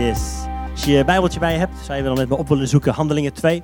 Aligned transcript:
Als 0.00 0.84
je 0.84 0.90
je 0.92 1.04
Bijbeltje 1.04 1.40
bij 1.40 1.56
hebt, 1.56 1.78
zou 1.78 1.98
je 1.98 2.02
wel 2.04 2.14
met 2.14 2.28
me 2.28 2.36
op 2.36 2.48
willen 2.48 2.68
zoeken. 2.68 2.92
Handelingen 2.92 3.32
2. 3.32 3.62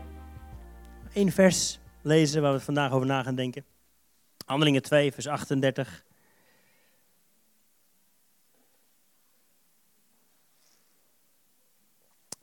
Eén 1.12 1.32
vers 1.32 1.78
lezen 2.02 2.42
waar 2.42 2.52
we 2.52 2.60
vandaag 2.60 2.92
over 2.92 3.06
na 3.06 3.22
gaan 3.22 3.34
denken. 3.34 3.64
Handelingen 4.44 4.82
2, 4.82 5.12
vers 5.12 5.26
38. 5.26 6.04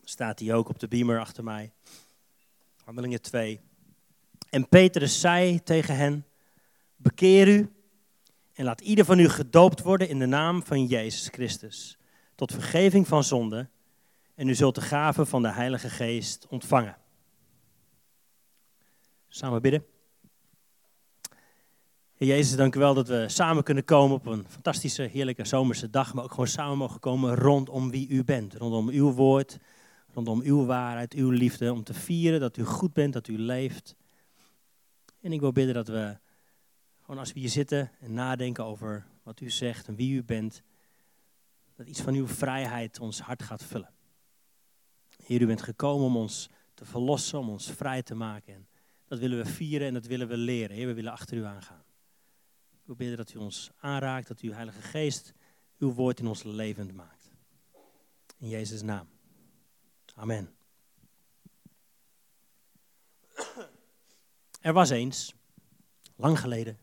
Staat 0.04 0.40
hij 0.40 0.54
ook 0.54 0.70
op 0.70 0.80
de 0.80 0.88
beamer 0.88 1.20
achter 1.20 1.44
mij. 1.44 1.72
Handelingen 2.84 3.22
2. 3.22 3.62
En 4.50 4.70
Petrus 4.70 5.20
zei 5.20 5.64
tegen 5.64 5.96
hen: 5.96 6.26
Bekeer 6.96 7.48
u 7.48 7.74
en 8.54 8.66
laat 8.66 8.82
ieder 8.82 9.06
van 9.06 9.20
u 9.20 9.30
gedoopt 9.30 9.82
worden 9.82 10.10
in 10.10 10.20
de 10.20 10.26
naam 10.26 10.64
van 10.64 10.86
Jezus 10.86 11.28
Christus, 11.28 11.98
tot 12.36 12.52
vergeving 12.52 13.08
van 13.08 13.24
zonde, 13.24 13.70
en 14.36 14.48
u 14.48 14.56
zult 14.56 14.76
de 14.76 14.82
gave 14.82 15.26
van 15.26 15.42
de 15.42 15.52
Heilige 15.52 15.90
Geest 15.90 16.48
ontvangen. 16.48 16.98
Samen 19.28 19.62
bidden. 19.62 19.86
Heer 22.14 22.28
Jezus, 22.28 22.56
dank 22.56 22.76
u 22.76 22.80
wel 22.80 22.94
dat 22.94 23.08
we 23.08 23.26
samen 23.28 23.64
kunnen 23.64 23.86
komen 23.86 24.16
op 24.16 24.26
een 24.26 24.46
fantastische, 24.48 25.02
heerlijke 25.02 25.46
zomerse 25.46 25.90
dag, 25.90 26.14
maar 26.14 26.24
ook 26.24 26.30
gewoon 26.30 26.48
samen 26.48 26.78
mogen 26.78 27.00
komen 27.00 27.36
rondom 27.36 27.92
wie 27.92 28.08
u 28.08 28.24
bent, 28.24 28.54
rondom 28.54 28.90
uw 28.90 29.12
woord, 29.12 29.58
rondom 30.14 30.42
uw 30.42 30.66
waarheid, 30.66 31.14
uw 31.14 31.30
liefde, 31.30 31.74
om 31.74 31.84
te 31.84 31.94
vieren 31.94 32.40
dat 32.40 32.58
u 32.58 32.64
goed 32.64 32.94
bent, 32.94 33.14
dat 33.14 33.28
u 33.28 33.38
leeft. 33.38 33.96
En 35.22 35.32
ik 35.32 35.40
wil 35.40 35.52
bidden 35.52 35.74
dat 35.74 35.88
we, 35.88 36.18
gewoon 37.02 37.20
als 37.20 37.34
we 37.34 37.40
hier 37.40 37.50
zitten 37.50 37.92
en 38.00 38.14
nadenken 38.14 38.66
over 38.66 39.06
wat 39.24 39.42
u 39.42 39.50
zegt 39.50 39.88
en 39.88 39.96
wie 39.96 40.16
u 40.16 40.24
bent, 40.24 40.62
dat 41.76 41.88
iets 41.88 42.02
van 42.02 42.14
uw 42.14 42.28
vrijheid 42.28 43.00
ons 43.00 43.20
hart 43.20 43.44
gaat 43.44 43.64
vullen. 43.64 43.94
Heer, 45.24 45.42
u 45.42 45.46
bent 45.46 45.62
gekomen 45.62 46.06
om 46.06 46.18
ons 46.18 46.50
te 46.74 46.86
verlossen, 46.86 47.40
om 47.40 47.50
ons 47.50 47.72
vrij 47.72 48.04
te 48.04 48.16
maken. 48.16 48.54
En 48.54 48.68
dat 49.08 49.20
willen 49.20 49.38
we 49.38 49.46
vieren 49.46 49.88
en 49.88 49.94
dat 49.94 50.06
willen 50.06 50.28
we 50.28 50.38
leren. 50.38 50.76
Heer, 50.76 50.88
we 50.88 50.94
willen 50.94 51.12
achter 51.12 51.38
u 51.38 51.44
aangaan. 51.44 51.84
Wil 52.86 52.96
bidden 52.96 53.18
dat 53.18 53.34
u 53.34 53.38
ons 53.38 53.72
aanraakt, 53.80 54.28
dat 54.28 54.40
uw 54.40 54.52
Heilige 54.52 54.82
Geest 54.82 55.34
uw 55.78 55.94
woord 55.94 56.20
in 56.20 56.28
ons 56.28 56.44
levend 56.44 56.94
maakt. 56.94 57.32
In 58.38 58.50
Jezus' 58.50 58.82
naam. 58.82 59.08
Amen. 60.16 60.56
Er 64.62 64.74
was 64.74 64.90
eens, 64.90 65.34
lang 66.16 66.40
geleden, 66.40 66.78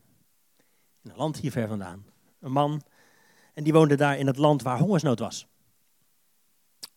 in 1.02 1.10
een 1.10 1.16
land 1.16 1.36
hier 1.36 1.50
ver 1.50 1.68
vandaan, 1.68 2.06
een 2.40 2.52
man. 2.52 2.82
En 3.54 3.64
die 3.64 3.72
woonde 3.72 3.94
daar 3.94 4.18
in 4.18 4.26
het 4.26 4.36
land 4.36 4.62
waar 4.62 4.78
hongersnood 4.78 5.18
was. 5.18 5.46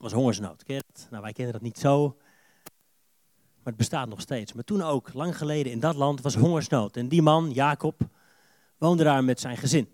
Was 0.03 0.13
hongersnood. 0.13 0.63
Nou, 1.09 1.21
wij 1.21 1.33
kennen 1.33 1.53
dat 1.53 1.61
niet 1.61 1.77
zo. 1.77 2.17
Maar 3.55 3.73
het 3.73 3.77
bestaat 3.77 4.07
nog 4.07 4.21
steeds. 4.21 4.53
Maar 4.53 4.63
toen 4.63 4.81
ook, 4.81 5.13
lang 5.13 5.37
geleden 5.37 5.71
in 5.71 5.79
dat 5.79 5.95
land, 5.95 6.21
was 6.21 6.35
hongersnood. 6.35 6.97
En 6.97 7.07
die 7.07 7.21
man, 7.21 7.51
Jacob, 7.51 8.01
woonde 8.77 9.03
daar 9.03 9.23
met 9.23 9.39
zijn 9.39 9.57
gezin. 9.57 9.89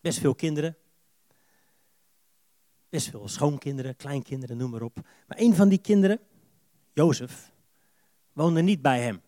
Best 0.00 0.18
veel 0.18 0.34
kinderen. 0.34 0.76
Best 2.88 3.10
veel 3.10 3.28
schoonkinderen, 3.28 3.96
kleinkinderen, 3.96 4.56
noem 4.56 4.70
maar 4.70 4.82
op. 4.82 4.96
Maar 5.26 5.38
een 5.38 5.54
van 5.54 5.68
die 5.68 5.78
kinderen, 5.78 6.20
Jozef, 6.92 7.52
woonde 8.32 8.62
niet 8.62 8.82
bij 8.82 9.00
hem. 9.00 9.20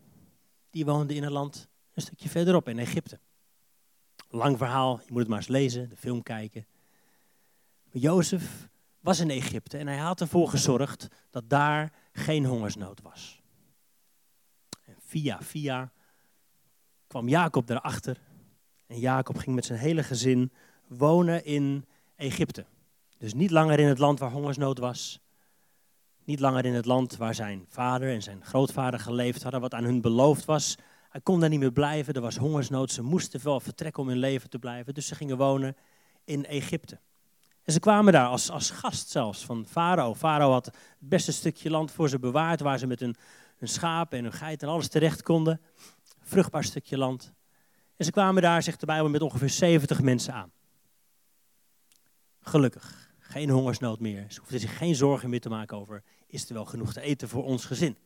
Die 0.71 0.85
woonde 0.85 1.15
in 1.15 1.23
een 1.23 1.33
land 1.33 1.69
een 1.95 2.03
stukje 2.03 2.29
verderop, 2.29 2.69
in 2.69 2.79
Egypte. 2.79 3.19
Lang 4.29 4.59
verhaal, 4.59 5.01
je 5.05 5.13
moet 5.13 5.21
het 5.21 5.29
maar 5.29 5.39
eens 5.39 5.49
lezen, 5.49 5.89
de 5.89 5.97
film 5.97 6.23
kijken. 6.23 6.67
Maar 7.85 8.03
Jozef 8.03 8.71
was 9.03 9.21
in 9.21 9.31
Egypte 9.31 9.79
en 9.79 9.87
hij 9.87 9.97
had 9.97 10.21
ervoor 10.21 10.49
gezorgd 10.49 11.09
dat 11.31 11.49
daar 11.49 11.93
geen 12.13 12.45
hongersnood 12.45 13.01
was. 13.03 13.43
En 14.85 14.97
via 14.99 15.43
via 15.43 15.93
kwam 17.07 17.29
Jacob 17.29 17.71
erachter 17.71 18.21
en 18.87 18.99
Jacob 18.99 19.39
ging 19.39 19.55
met 19.55 19.65
zijn 19.65 19.79
hele 19.79 20.03
gezin 20.03 20.53
wonen 20.87 21.45
in 21.45 21.87
Egypte. 22.17 22.67
Dus 23.19 23.35
niet 23.35 23.51
langer 23.51 23.79
in 23.79 23.87
het 23.87 23.99
land 23.99 24.19
waar 24.19 24.31
hongersnood 24.31 24.79
was. 24.79 25.21
Niet 26.25 26.41
langer 26.41 26.65
in 26.65 26.75
het 26.75 26.85
land 26.85 27.17
waar 27.17 27.35
zijn 27.35 27.65
vader 27.69 28.11
en 28.11 28.23
zijn 28.23 28.45
grootvader 28.45 29.01
geleefd 29.01 29.43
hadden, 29.43 29.61
wat 29.61 29.75
aan 29.75 29.85
hun 29.85 30.01
beloofd 30.01 30.45
was. 30.45 30.77
Hij 31.09 31.21
kon 31.21 31.41
daar 31.41 31.49
niet 31.49 31.61
meer 31.61 31.73
blijven, 31.73 32.15
er 32.15 32.21
was 32.21 32.37
hongersnood. 32.37 32.91
Ze 32.91 33.03
moesten 33.03 33.45
wel 33.45 33.61
vertrekken 33.61 34.03
om 34.03 34.11
in 34.11 34.17
leven 34.17 34.51
te 34.51 34.59
blijven. 34.59 34.95
Dus 34.95 35.07
ze 35.07 35.15
gingen 35.15 35.37
wonen 35.37 35.77
in 36.25 36.47
Egypte. 36.47 37.01
En 37.65 37.73
ze 37.73 37.81
kwamen 37.81 38.13
daar 38.13 38.27
als, 38.27 38.51
als 38.51 38.71
gast 38.71 39.09
zelfs 39.09 39.45
van 39.45 39.67
Farao. 39.67 40.15
Farao 40.15 40.51
had 40.51 40.67
het 40.67 40.75
beste 40.99 41.33
stukje 41.33 41.71
land 41.71 41.91
voor 41.91 42.09
ze 42.09 42.19
bewaard, 42.19 42.61
waar 42.61 42.79
ze 42.79 42.87
met 42.87 43.01
hun, 43.01 43.17
hun 43.57 43.69
schapen 43.69 44.19
en 44.19 44.25
hun 44.25 44.33
geit 44.33 44.63
en 44.63 44.69
alles 44.69 44.89
terecht 44.89 45.23
konden. 45.23 45.61
Vruchtbaar 46.21 46.65
stukje 46.65 46.99
land. 46.99 47.33
En 47.97 48.05
ze 48.05 48.11
kwamen 48.11 48.43
daar, 48.43 48.63
zegt 48.63 48.81
de 48.81 48.87
Bijbel, 48.87 49.09
met 49.09 49.23
ongeveer 49.23 49.51
70 49.51 50.03
mensen 50.03 50.35
aan. 50.35 50.53
Gelukkig, 52.41 53.15
geen 53.19 53.51
hongersnood 53.51 54.01
meer. 54.01 54.25
Ze 54.29 54.41
hoefden 54.41 54.61
zich 54.61 54.77
geen 54.77 54.95
zorgen 54.95 55.31
meer 55.31 55.41
te 55.41 55.49
maken 55.49 55.77
over, 55.77 56.03
is 56.27 56.49
er 56.49 56.55
wel 56.55 56.65
genoeg 56.65 56.93
te 56.93 57.01
eten 57.01 57.29
voor 57.29 57.45
ons 57.45 57.65
gezin? 57.65 57.97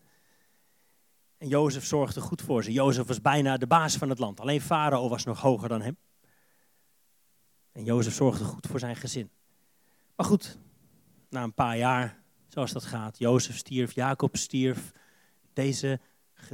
En 1.39 1.49
Jozef 1.49 1.85
zorgde 1.85 2.21
goed 2.21 2.43
voor 2.43 2.65
ze. 2.65 2.73
Jozef 2.73 3.07
was 3.07 3.21
bijna 3.21 3.57
de 3.57 3.67
baas 3.67 3.97
van 3.97 4.09
het 4.09 4.19
land. 4.19 4.41
Alleen 4.41 4.61
Farao 4.61 5.09
was 5.09 5.25
nog 5.25 5.41
hoger 5.41 5.69
dan 5.69 5.83
hem. 5.83 5.97
En 7.73 7.85
Jozef 7.85 8.15
zorgde 8.15 8.45
goed 8.45 8.67
voor 8.67 8.79
zijn 8.79 8.97
gezin. 8.97 9.31
Maar 10.17 10.27
goed, 10.27 10.59
na 11.31 11.43
een 11.43 11.55
paar 11.55 11.77
jaar, 11.77 12.23
zoals 12.49 12.73
dat 12.73 12.85
gaat, 12.85 13.19
Jozef 13.19 13.57
stierf, 13.57 13.93
Jacob 13.93 14.37
stierf, 14.37 14.93
deze, 15.53 16.01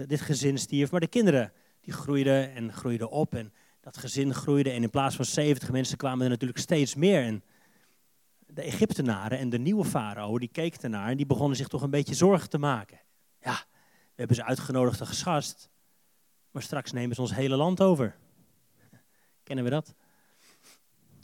dit 0.07 0.21
gezin 0.21 0.59
stierf. 0.59 0.91
Maar 0.91 1.01
de 1.01 1.07
kinderen, 1.07 1.53
die 1.81 1.93
groeiden 1.93 2.55
en 2.55 2.73
groeiden 2.73 3.11
op 3.11 3.35
en 3.35 3.53
dat 3.81 3.97
gezin 3.97 4.35
groeide. 4.35 4.71
En 4.71 4.83
in 4.83 4.91
plaats 4.91 5.17
van 5.17 5.25
70 5.25 5.71
mensen 5.71 5.97
kwamen 5.97 6.25
er 6.25 6.31
natuurlijk 6.31 6.59
steeds 6.59 6.95
meer. 6.95 7.23
En 7.23 7.45
de 8.47 8.63
Egyptenaren 8.63 9.39
en 9.39 9.51
de 9.51 9.59
nieuwe 9.59 9.85
farao, 9.85 10.39
die 10.39 10.49
keken 10.49 10.83
ernaar 10.83 11.11
en 11.11 11.17
die 11.17 11.27
begonnen 11.27 11.57
zich 11.57 11.69
toch 11.69 11.83
een 11.83 11.91
beetje 11.91 12.15
zorgen 12.15 12.49
te 12.49 12.59
maken. 12.59 13.01
Ja, 13.41 13.65
we 13.85 14.15
hebben 14.15 14.37
ze 14.37 14.45
uitgenodigd 14.45 15.01
en 15.01 15.07
geschast, 15.07 15.71
maar 16.51 16.63
straks 16.63 16.93
nemen 16.93 17.15
ze 17.15 17.21
ons 17.21 17.35
hele 17.35 17.57
land 17.57 17.81
over. 17.81 18.17
Kennen 19.45 19.65
we 19.65 19.71
dat? 19.71 19.95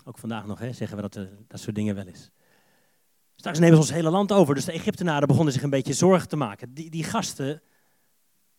Ook 0.09 0.19
vandaag 0.19 0.47
nog 0.47 0.59
hè, 0.59 0.73
zeggen 0.73 0.97
we 0.97 1.03
dat 1.03 1.17
uh, 1.17 1.25
dat 1.49 1.61
soort 1.61 1.75
dingen 1.75 1.95
wel 1.95 2.07
eens. 2.07 2.31
Straks 3.35 3.59
nemen 3.59 3.75
ze 3.75 3.81
ons 3.81 3.93
hele 3.93 4.11
land 4.11 4.33
over. 4.33 4.55
Dus 4.55 4.65
de 4.65 4.73
Egyptenaren 4.73 5.29
begonnen 5.29 5.53
zich 5.53 5.63
een 5.63 5.71
beetje 5.71 5.93
zorgen 5.93 6.29
te 6.29 6.37
maken. 6.37 6.75
Die, 6.75 6.91
die 6.91 7.05
gasten, 7.05 7.63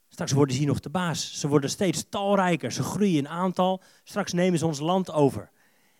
straks 0.07 0.31
worden 0.31 0.53
ze 0.53 0.59
hier 0.59 0.69
nog 0.69 0.79
de 0.79 0.89
baas. 0.89 1.39
Ze 1.39 1.47
worden 1.47 1.69
steeds 1.69 2.05
talrijker, 2.09 2.71
ze 2.71 2.83
groeien 2.83 3.17
in 3.17 3.27
aantal. 3.27 3.81
Straks 4.03 4.33
nemen 4.33 4.59
ze 4.59 4.65
ons 4.65 4.79
land 4.79 5.11
over. 5.11 5.51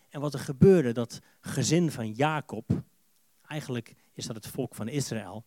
En 0.08 0.20
wat 0.20 0.34
er 0.34 0.40
gebeurde, 0.40 0.92
dat 0.92 1.20
gezin 1.40 1.90
van 1.90 2.12
Jacob, 2.12 2.82
eigenlijk 3.46 3.94
is 4.12 4.26
dat 4.26 4.36
het 4.36 4.46
volk 4.46 4.74
van 4.74 4.88
Israël. 4.88 5.44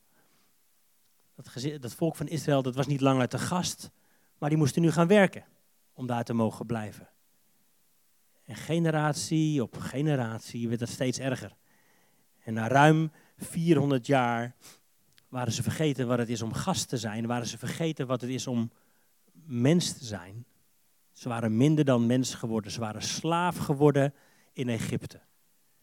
Dat, 1.35 1.47
gezin, 1.47 1.81
dat 1.81 1.93
volk 1.93 2.15
van 2.15 2.27
Israël, 2.27 2.61
dat 2.61 2.75
was 2.75 2.87
niet 2.87 3.01
langer 3.01 3.27
te 3.27 3.39
gast, 3.39 3.89
maar 4.37 4.49
die 4.49 4.57
moesten 4.57 4.81
nu 4.81 4.91
gaan 4.91 5.07
werken 5.07 5.45
om 5.93 6.07
daar 6.07 6.23
te 6.23 6.33
mogen 6.33 6.65
blijven. 6.65 7.12
En 8.45 8.55
generatie 8.55 9.61
op 9.61 9.77
generatie 9.77 10.67
werd 10.67 10.79
dat 10.79 10.89
steeds 10.89 11.19
erger. 11.19 11.55
En 12.43 12.53
na 12.53 12.67
ruim 12.67 13.11
400 13.37 14.07
jaar 14.07 14.55
waren 15.27 15.53
ze 15.53 15.63
vergeten 15.63 16.07
wat 16.07 16.17
het 16.17 16.29
is 16.29 16.41
om 16.41 16.53
gast 16.53 16.89
te 16.89 16.97
zijn, 16.97 17.25
waren 17.25 17.47
ze 17.47 17.57
vergeten 17.57 18.07
wat 18.07 18.21
het 18.21 18.29
is 18.29 18.47
om 18.47 18.71
mens 19.45 19.97
te 19.97 20.05
zijn. 20.05 20.45
Ze 21.11 21.29
waren 21.29 21.57
minder 21.57 21.85
dan 21.85 22.05
mens 22.05 22.33
geworden, 22.33 22.71
ze 22.71 22.79
waren 22.79 23.01
slaaf 23.01 23.57
geworden 23.57 24.13
in 24.53 24.69
Egypte. 24.69 25.21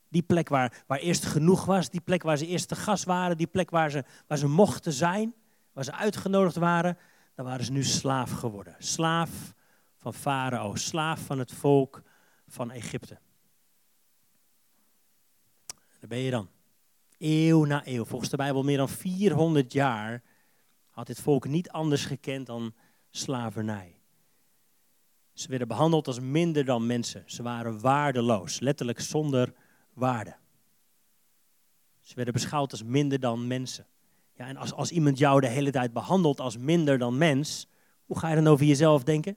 Die 0.09 0.23
plek 0.23 0.49
waar, 0.49 0.83
waar 0.87 0.99
eerst 0.99 1.25
genoeg 1.25 1.65
was, 1.65 1.91
die 1.91 2.01
plek 2.01 2.23
waar 2.23 2.37
ze 2.37 2.47
eerst 2.47 2.69
te 2.69 2.77
gast 2.77 3.05
waren, 3.05 3.37
die 3.37 3.47
plek 3.47 3.71
waar 3.71 3.91
ze, 3.91 4.05
waar 4.27 4.39
ze 4.39 4.49
mochten 4.49 4.93
zijn, 4.93 5.35
waar 5.73 5.85
ze 5.85 5.93
uitgenodigd 5.93 6.57
waren, 6.57 6.99
daar 7.35 7.47
waren 7.47 7.65
ze 7.65 7.73
nu 7.73 7.85
slaaf 7.85 8.31
geworden. 8.31 8.75
Slaaf 8.79 9.55
van 9.99 10.15
Farao, 10.15 10.75
slaaf 10.75 11.21
van 11.21 11.39
het 11.39 11.53
volk 11.53 12.03
van 12.51 12.71
Egypte. 12.71 13.19
Daar 15.67 16.09
ben 16.09 16.19
je 16.19 16.31
dan. 16.31 16.49
Eeuw 17.19 17.65
na 17.65 17.87
eeuw. 17.87 18.05
Volgens 18.05 18.31
de 18.31 18.37
Bijbel 18.37 18.63
meer 18.63 18.77
dan 18.77 18.89
400 18.89 19.73
jaar 19.73 20.23
had 20.91 21.07
dit 21.07 21.21
volk 21.21 21.47
niet 21.47 21.71
anders 21.71 22.05
gekend 22.05 22.47
dan 22.47 22.75
slavernij. 23.11 24.01
Ze 25.33 25.49
werden 25.49 25.69
behandeld 25.69 26.07
als 26.07 26.21
minder 26.21 26.65
dan 26.65 26.87
mensen. 26.87 27.23
Ze 27.27 27.43
waren 27.43 27.81
waardeloos, 27.81 28.61
letterlijk 28.61 29.01
zonder 29.01 29.55
waarde. 29.93 30.37
Ze 32.01 32.15
werden 32.15 32.35
beschouwd 32.35 32.73
als 32.73 32.83
minder 32.83 33.21
dan 33.21 33.47
mensen. 33.47 33.87
Ja, 34.35 34.47
en 34.47 34.57
als, 34.57 34.73
als 34.73 34.91
iemand 34.91 35.19
jou 35.19 35.41
de 35.41 35.49
hele 35.49 35.71
tijd 35.71 35.93
behandelt 35.93 36.41
als 36.41 36.57
minder 36.57 36.99
dan 36.99 37.19
mens, 37.19 37.69
hoe 38.05 38.19
ga 38.19 38.29
je 38.29 38.35
dan 38.35 38.47
over 38.47 38.67
jezelf 38.67 39.05
denken? 39.05 39.37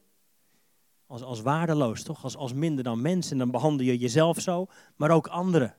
Als, 1.13 1.21
als 1.21 1.41
waardeloos, 1.41 2.03
toch? 2.03 2.23
Als, 2.23 2.35
als 2.35 2.53
minder 2.53 2.83
dan 2.83 3.01
mens. 3.01 3.31
En 3.31 3.37
dan 3.37 3.51
behandel 3.51 3.85
je 3.85 3.97
jezelf 3.97 4.39
zo, 4.39 4.67
maar 4.95 5.11
ook 5.11 5.27
anderen. 5.27 5.75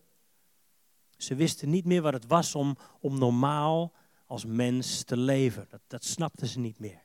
Ze 1.16 1.34
wisten 1.34 1.70
niet 1.70 1.84
meer 1.84 2.02
wat 2.02 2.12
het 2.12 2.26
was 2.26 2.54
om, 2.54 2.76
om 3.00 3.18
normaal 3.18 3.92
als 4.26 4.44
mens 4.44 5.02
te 5.02 5.16
leven. 5.16 5.66
Dat, 5.68 5.80
dat 5.86 6.04
snapten 6.04 6.46
ze 6.46 6.58
niet 6.58 6.78
meer. 6.78 7.02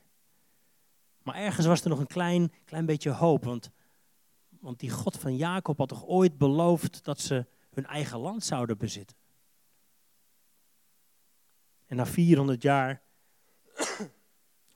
Maar 1.22 1.34
ergens 1.34 1.66
was 1.66 1.82
er 1.82 1.88
nog 1.88 1.98
een 1.98 2.06
klein, 2.06 2.52
klein 2.64 2.86
beetje 2.86 3.10
hoop. 3.10 3.44
Want, 3.44 3.70
want 4.48 4.78
die 4.78 4.90
God 4.90 5.18
van 5.18 5.36
Jacob 5.36 5.78
had 5.78 5.88
toch 5.88 6.06
ooit 6.06 6.38
beloofd 6.38 7.04
dat 7.04 7.20
ze 7.20 7.46
hun 7.70 7.86
eigen 7.86 8.18
land 8.18 8.44
zouden 8.44 8.78
bezitten. 8.78 9.16
En 11.86 11.96
na 11.96 12.06
400 12.06 12.62
jaar 12.62 13.02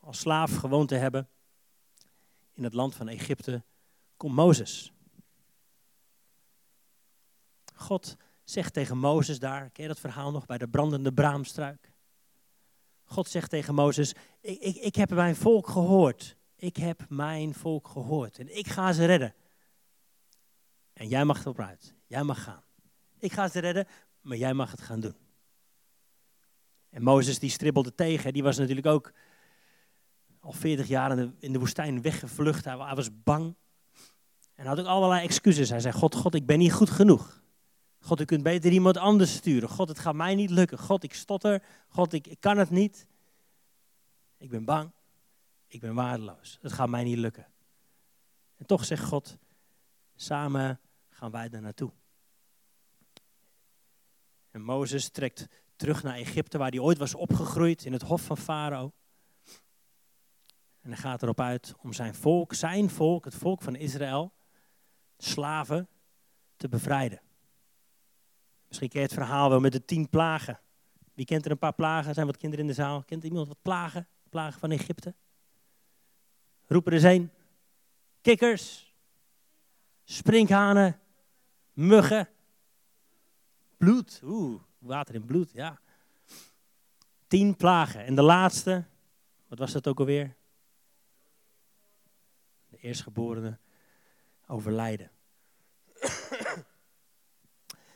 als 0.01 0.19
slaaf 0.19 0.56
gewoond 0.56 0.89
te 0.89 0.95
hebben 0.95 1.29
in 2.55 2.65
het 2.65 2.75
land 2.75 2.95
van 2.95 3.09
Egypte, 3.09 3.65
komt 4.17 4.35
Mozes. 4.35 4.93
God 7.75 8.17
zegt 8.45 8.73
tegen 8.73 8.99
Mozes 8.99 9.39
daar, 9.39 9.71
ken 9.71 9.83
je 9.83 9.89
dat 9.89 10.01
verhaal 10.01 10.31
nog, 10.31 10.47
bij 10.47 10.59
de 10.59 10.69
brandende 10.69 11.12
braamstruik? 11.12 11.93
God 13.05 13.29
zegt 13.29 13.51
tegen 13.51 13.75
Mozes, 13.75 14.12
ik, 14.41 14.61
ik, 14.61 14.77
ik 14.77 14.95
heb 14.95 15.11
mijn 15.11 15.37
volk 15.37 15.69
gehoord. 15.69 16.37
Ik 16.56 16.77
heb 16.77 17.05
mijn 17.09 17.55
volk 17.55 17.89
gehoord 17.89 18.39
en 18.39 18.56
ik 18.56 18.67
ga 18.67 18.93
ze 18.93 19.05
redden. 19.05 19.35
En 20.93 21.09
jij 21.09 21.25
mag 21.25 21.41
erop 21.41 21.61
uit. 21.61 21.95
Jij 22.06 22.23
mag 22.23 22.43
gaan. 22.43 22.62
Ik 23.19 23.33
ga 23.33 23.49
ze 23.49 23.59
redden, 23.59 23.87
maar 24.21 24.37
jij 24.37 24.55
mag 24.55 24.71
het 24.71 24.81
gaan 24.81 25.01
doen. 25.01 25.17
En 26.91 27.03
Mozes 27.03 27.39
die 27.39 27.51
stribbelde 27.51 27.95
tegen. 27.95 28.33
Die 28.33 28.43
was 28.43 28.59
natuurlijk 28.59 28.87
ook 28.87 29.12
al 30.44 30.52
40 30.52 30.88
jaar 30.88 31.11
in 31.11 31.17
de, 31.17 31.31
in 31.38 31.52
de 31.52 31.58
woestijn 31.58 32.02
weggevlucht. 32.02 32.64
Hij, 32.64 32.76
hij 32.76 32.94
was 32.94 33.23
bang. 33.23 33.55
En 34.55 34.67
had 34.67 34.81
ook 34.81 34.87
allerlei 34.87 35.25
excuses. 35.25 35.69
Hij 35.69 35.81
zei, 35.81 35.94
God, 35.94 36.14
God, 36.14 36.35
ik 36.35 36.46
ben 36.46 36.58
niet 36.58 36.73
goed 36.73 36.91
genoeg. 36.91 37.43
God, 38.00 38.20
u 38.20 38.25
kunt 38.25 38.43
beter 38.43 38.73
iemand 38.73 38.96
anders 38.96 39.35
sturen. 39.35 39.69
God, 39.69 39.88
het 39.88 39.99
gaat 39.99 40.14
mij 40.14 40.35
niet 40.35 40.50
lukken. 40.50 40.79
God, 40.79 41.02
ik 41.02 41.14
stotter. 41.14 41.62
God, 41.88 42.12
ik, 42.12 42.26
ik 42.26 42.41
kan 42.41 42.58
het 42.58 42.70
niet. 42.70 43.06
Ik 44.37 44.50
ben 44.50 44.64
bang. 44.64 44.91
Ik 45.67 45.81
ben 45.81 45.94
waardeloos. 45.94 46.58
Het 46.62 46.73
gaat 46.73 46.88
mij 46.88 47.05
niet 47.05 47.19
lukken. 47.19 47.46
En 48.56 48.67
toch 48.67 48.85
zegt 48.85 49.05
God, 49.05 49.38
samen 50.14 50.81
gaan 51.08 51.31
wij 51.31 51.49
daar 51.49 51.62
naartoe. 51.62 51.93
En 54.50 54.62
Mozes 54.62 55.08
trekt 55.08 55.49
terug 55.76 56.02
naar 56.02 56.14
Egypte, 56.14 56.58
waar 56.58 56.70
hij 56.70 56.79
ooit 56.79 56.99
was 56.99 57.14
opgegroeid, 57.14 57.85
in 57.85 57.93
het 57.93 58.02
hof 58.02 58.23
van 58.23 58.37
Farao. 58.37 58.93
En 60.85 60.91
hij 60.91 60.99
gaat 60.99 61.23
erop 61.23 61.41
uit 61.41 61.75
om 61.79 61.93
zijn 61.93 62.15
volk, 62.15 62.55
zijn 62.55 62.91
volk, 62.91 63.25
het 63.25 63.35
volk 63.35 63.63
van 63.63 63.77
Israël, 63.77 64.33
slaven, 65.19 65.89
te 66.57 66.69
bevrijden. 66.69 67.21
Misschien 68.69 68.89
ken 68.89 69.01
je 69.01 69.07
het 69.07 69.15
verhaal 69.15 69.49
wel 69.49 69.61
met 69.61 69.73
de 69.73 69.85
tien 69.85 70.09
plagen. 70.09 70.61
Wie 71.15 71.25
kent 71.25 71.45
er 71.45 71.51
een 71.51 71.59
paar 71.59 71.75
plagen? 71.75 72.09
Er 72.09 72.15
zijn 72.15 72.27
wat 72.27 72.37
kinderen 72.37 72.65
in 72.65 72.71
de 72.71 72.77
zaal. 72.77 73.03
Kent 73.03 73.25
iemand 73.25 73.49
wat 73.49 73.63
plagen? 73.63 74.09
Plagen 74.29 74.61
van 74.61 74.71
Egypte? 74.71 75.15
Roep 76.67 76.87
er 76.87 76.93
eens 76.93 77.03
een. 77.03 77.31
Kikkers, 78.21 78.95
sprinkhanen, 80.05 81.01
muggen, 81.73 82.29
bloed. 83.77 84.21
Oeh, 84.25 84.63
water 84.79 85.15
in 85.15 85.25
bloed, 85.25 85.51
ja. 85.53 85.81
Tien 87.27 87.57
plagen. 87.57 88.05
En 88.05 88.15
de 88.15 88.23
laatste, 88.23 88.85
wat 89.47 89.59
was 89.59 89.73
dat 89.73 89.89
ook 89.89 89.99
alweer? 89.99 90.37
Eerstgeborene 92.85 93.59
overlijden. 94.47 95.11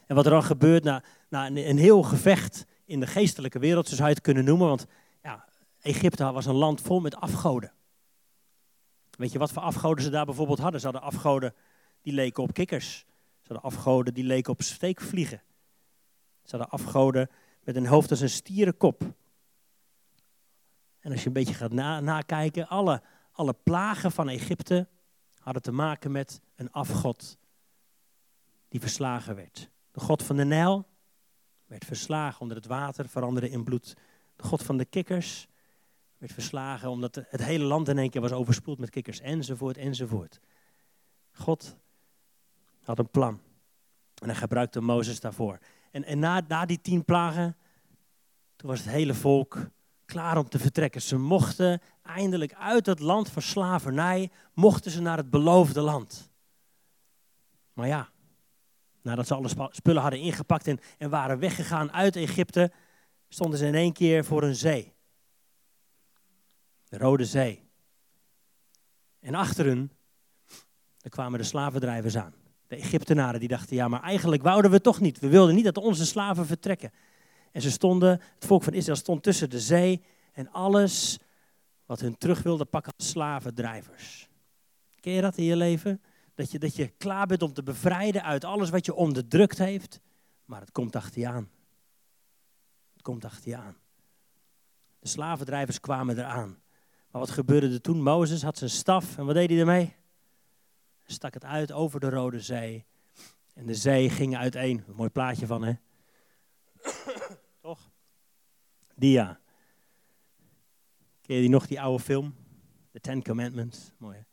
en 0.07 0.15
wat 0.15 0.25
er 0.25 0.31
dan 0.31 0.43
gebeurt 0.43 0.85
na, 0.85 1.03
na 1.29 1.47
een, 1.47 1.79
heel 1.79 2.03
gevecht 2.03 2.67
in 2.85 3.01
de 3.01 3.07
geestelijke 3.07 3.59
wereld, 3.59 3.89
zo 3.89 3.95
zou 3.95 4.09
je 4.09 4.15
het 4.15 4.23
kunnen 4.23 4.45
noemen. 4.45 4.69
Want 4.69 4.87
ja, 5.23 5.49
Egypte 5.81 6.33
was 6.33 6.47
een 6.47 6.55
land 6.55 6.81
vol 6.81 7.01
met 7.01 7.17
afgoden. 7.17 7.73
Weet 9.11 9.33
je 9.33 9.39
wat 9.39 9.53
voor 9.53 9.63
afgoden 9.63 10.05
ze 10.05 10.11
daar 10.11 10.25
bijvoorbeeld 10.25 10.59
hadden? 10.59 10.81
Ze 10.81 10.87
hadden 10.87 11.05
afgoden 11.05 11.55
die 12.03 12.13
leken 12.13 12.43
op 12.43 12.53
kikkers. 12.53 12.99
Ze 13.41 13.53
hadden 13.53 13.71
afgoden 13.71 14.15
die 14.15 14.25
leken 14.25 14.53
op 14.53 14.63
steekvliegen. 14.63 15.43
Ze 16.43 16.57
hadden 16.57 16.71
afgoden 16.71 17.31
met 17.63 17.77
een 17.77 17.87
hoofd 17.87 18.11
als 18.11 18.21
een 18.21 18.31
stierenkop. 18.31 19.03
En 21.01 21.11
als 21.11 21.21
je 21.21 21.27
een 21.27 21.33
beetje 21.33 21.55
gaat 21.55 21.73
nakijken, 22.03 22.69
alle, 22.69 23.03
alle 23.39 23.55
plagen 23.55 24.13
van 24.13 24.29
Egypte 24.29 24.89
hadden 25.39 25.63
te 25.63 25.73
maken 25.73 26.13
met 26.13 26.41
een 26.55 26.73
afgod 26.73 27.39
die 28.69 28.81
verslagen 28.81 29.35
werd. 29.35 29.71
De 29.91 30.01
god 30.01 30.23
van 30.23 30.37
de 30.37 30.45
Nijl 30.45 30.87
werd 31.67 31.85
verslagen 31.85 32.41
onder 32.41 32.57
het 32.57 32.67
water, 32.67 33.09
veranderde 33.09 33.51
in 33.51 33.65
bloed. 33.65 33.97
De 34.37 34.45
god 34.45 34.63
van 34.63 34.77
de 34.77 34.85
kikkers 34.85 35.49
werd 36.17 36.33
verslagen 36.33 36.91
omdat 36.91 37.15
het 37.15 37.45
hele 37.45 37.65
land 37.65 37.89
in 37.89 37.99
één 37.99 38.11
keer 38.11 38.21
was 38.21 38.33
overspoeld 38.33 38.79
met 38.79 38.91
kikkers, 38.91 39.21
enzovoort, 39.21 39.77
enzovoort. 39.77 40.41
God 41.33 41.77
had 42.83 42.99
een 42.99 43.11
plan. 43.11 43.41
En 44.15 44.29
hij 44.29 44.35
gebruikte 44.35 44.81
Mozes 44.81 45.21
daarvoor. 45.21 45.59
En, 45.91 46.05
en 46.05 46.19
na, 46.19 46.43
na 46.49 46.67
die 46.67 46.81
tien 46.81 47.05
plagen, 47.05 47.57
toen 48.57 48.71
was 48.71 48.79
het 48.79 48.89
hele 48.89 49.15
volk 49.15 49.71
klaar 50.05 50.39
om 50.39 50.49
te 50.49 50.59
vertrekken. 50.59 51.03
Ze 51.03 51.19
mochten 51.19 51.81
eindelijk 52.09 52.55
uit 52.55 52.87
het 52.87 53.01
land 53.01 53.29
van 53.29 53.43
slavernij, 53.43 54.31
mochten 54.55 54.91
ze 54.91 55.01
naar 55.01 55.17
het 55.17 55.31
beloofde 55.31 55.81
land. 55.81 56.31
Maar 57.73 57.87
ja, 57.87 58.09
nadat 59.03 59.27
ze 59.27 59.35
alle 59.35 59.71
spullen 59.71 60.03
hadden 60.03 60.21
ingepakt 60.21 60.67
en, 60.67 60.81
en 60.99 61.11
waren 61.11 61.39
weggegaan 61.39 61.93
uit 61.93 62.17
Egypte, 62.17 62.73
stonden 63.29 63.59
ze 63.59 63.67
in 63.67 63.75
één 63.75 63.93
keer 63.93 64.25
voor 64.25 64.43
een 64.43 64.55
zee. 64.55 64.93
De 66.89 66.99
Rode 66.99 67.25
Zee. 67.25 67.67
En 69.21 69.35
achter 69.35 69.65
hun, 69.65 69.93
kwamen 71.09 71.39
de 71.39 71.45
slavendrijvers 71.45 72.17
aan. 72.17 72.35
De 72.67 72.77
Egyptenaren 72.77 73.41
die 73.41 73.49
dachten, 73.49 73.77
ja, 73.77 73.89
maar 73.89 74.03
eigenlijk 74.03 74.43
wouden 74.43 74.71
we 74.71 74.81
toch 74.81 75.01
niet. 75.01 75.19
We 75.19 75.29
wilden 75.29 75.55
niet 75.55 75.65
dat 75.65 75.77
onze 75.77 76.07
slaven 76.07 76.47
vertrekken. 76.47 76.93
En 77.53 77.63
ze 77.63 77.71
stonden, 77.71 78.11
het 78.11 78.47
volk 78.47 78.63
van 78.63 78.73
Israël 78.73 78.97
stond 78.97 79.23
tussen 79.23 79.51
de 79.51 79.61
zee 79.61 80.03
en 80.33 80.51
alles 80.51 81.19
wat 81.89 82.01
hun 82.01 82.19
terug 82.19 82.43
wilde 82.43 82.65
pakken 82.65 82.93
als 82.97 83.09
slavendrijvers. 83.09 84.29
Ken 85.01 85.13
je 85.13 85.21
dat 85.21 85.37
in 85.37 85.45
je 85.45 85.57
leven? 85.57 86.03
Dat 86.35 86.51
je, 86.51 86.59
dat 86.59 86.77
je 86.77 86.89
klaar 86.89 87.27
bent 87.27 87.43
om 87.43 87.53
te 87.53 87.63
bevrijden 87.63 88.23
uit 88.23 88.45
alles 88.45 88.71
wat 88.71 88.87
je 88.87 88.95
onderdrukt 88.95 89.59
heeft, 89.59 90.01
maar 90.45 90.61
het 90.61 90.73
komt 90.73 90.97
achter 90.97 91.21
je 91.21 91.29
aan. 91.29 91.51
Het 92.93 93.03
komt 93.03 93.25
achter 93.25 93.51
je 93.51 93.57
aan. 93.57 93.77
De 94.99 95.09
slavendrijvers 95.09 95.81
kwamen 95.81 96.19
eraan. 96.19 96.59
Maar 97.11 97.21
wat 97.21 97.31
gebeurde 97.31 97.73
er 97.73 97.81
toen? 97.81 98.03
Mozes 98.03 98.43
had 98.43 98.59
zijn 98.59 98.71
staf 98.71 99.19
en 99.19 99.27
wat 99.27 99.35
deed 99.35 99.51
hij 99.51 99.59
ermee? 99.59 99.85
Hij 101.03 101.15
stak 101.15 101.35
het 101.35 101.45
uit 101.45 101.73
over 101.73 102.01
de 102.01 102.11
Rode 102.11 102.41
Zee. 102.41 102.85
En 103.55 103.67
de 103.67 103.75
zee 103.75 104.11
ging 104.11 104.37
uiteen. 104.37 104.85
Een 104.89 104.95
mooi 104.95 105.11
plaatje 105.11 105.47
van, 105.47 105.63
hè? 105.65 105.73
Toch? 107.61 107.91
Dia. 108.95 109.41
Ken 111.29 111.37
je 111.37 111.43
die 111.43 111.51
nog, 111.51 111.67
die 111.67 111.81
oude 111.81 112.03
film? 112.03 112.35
The 112.93 113.01
Ten 113.01 113.23
Commandments. 113.23 113.93
Mooi? 113.99 114.25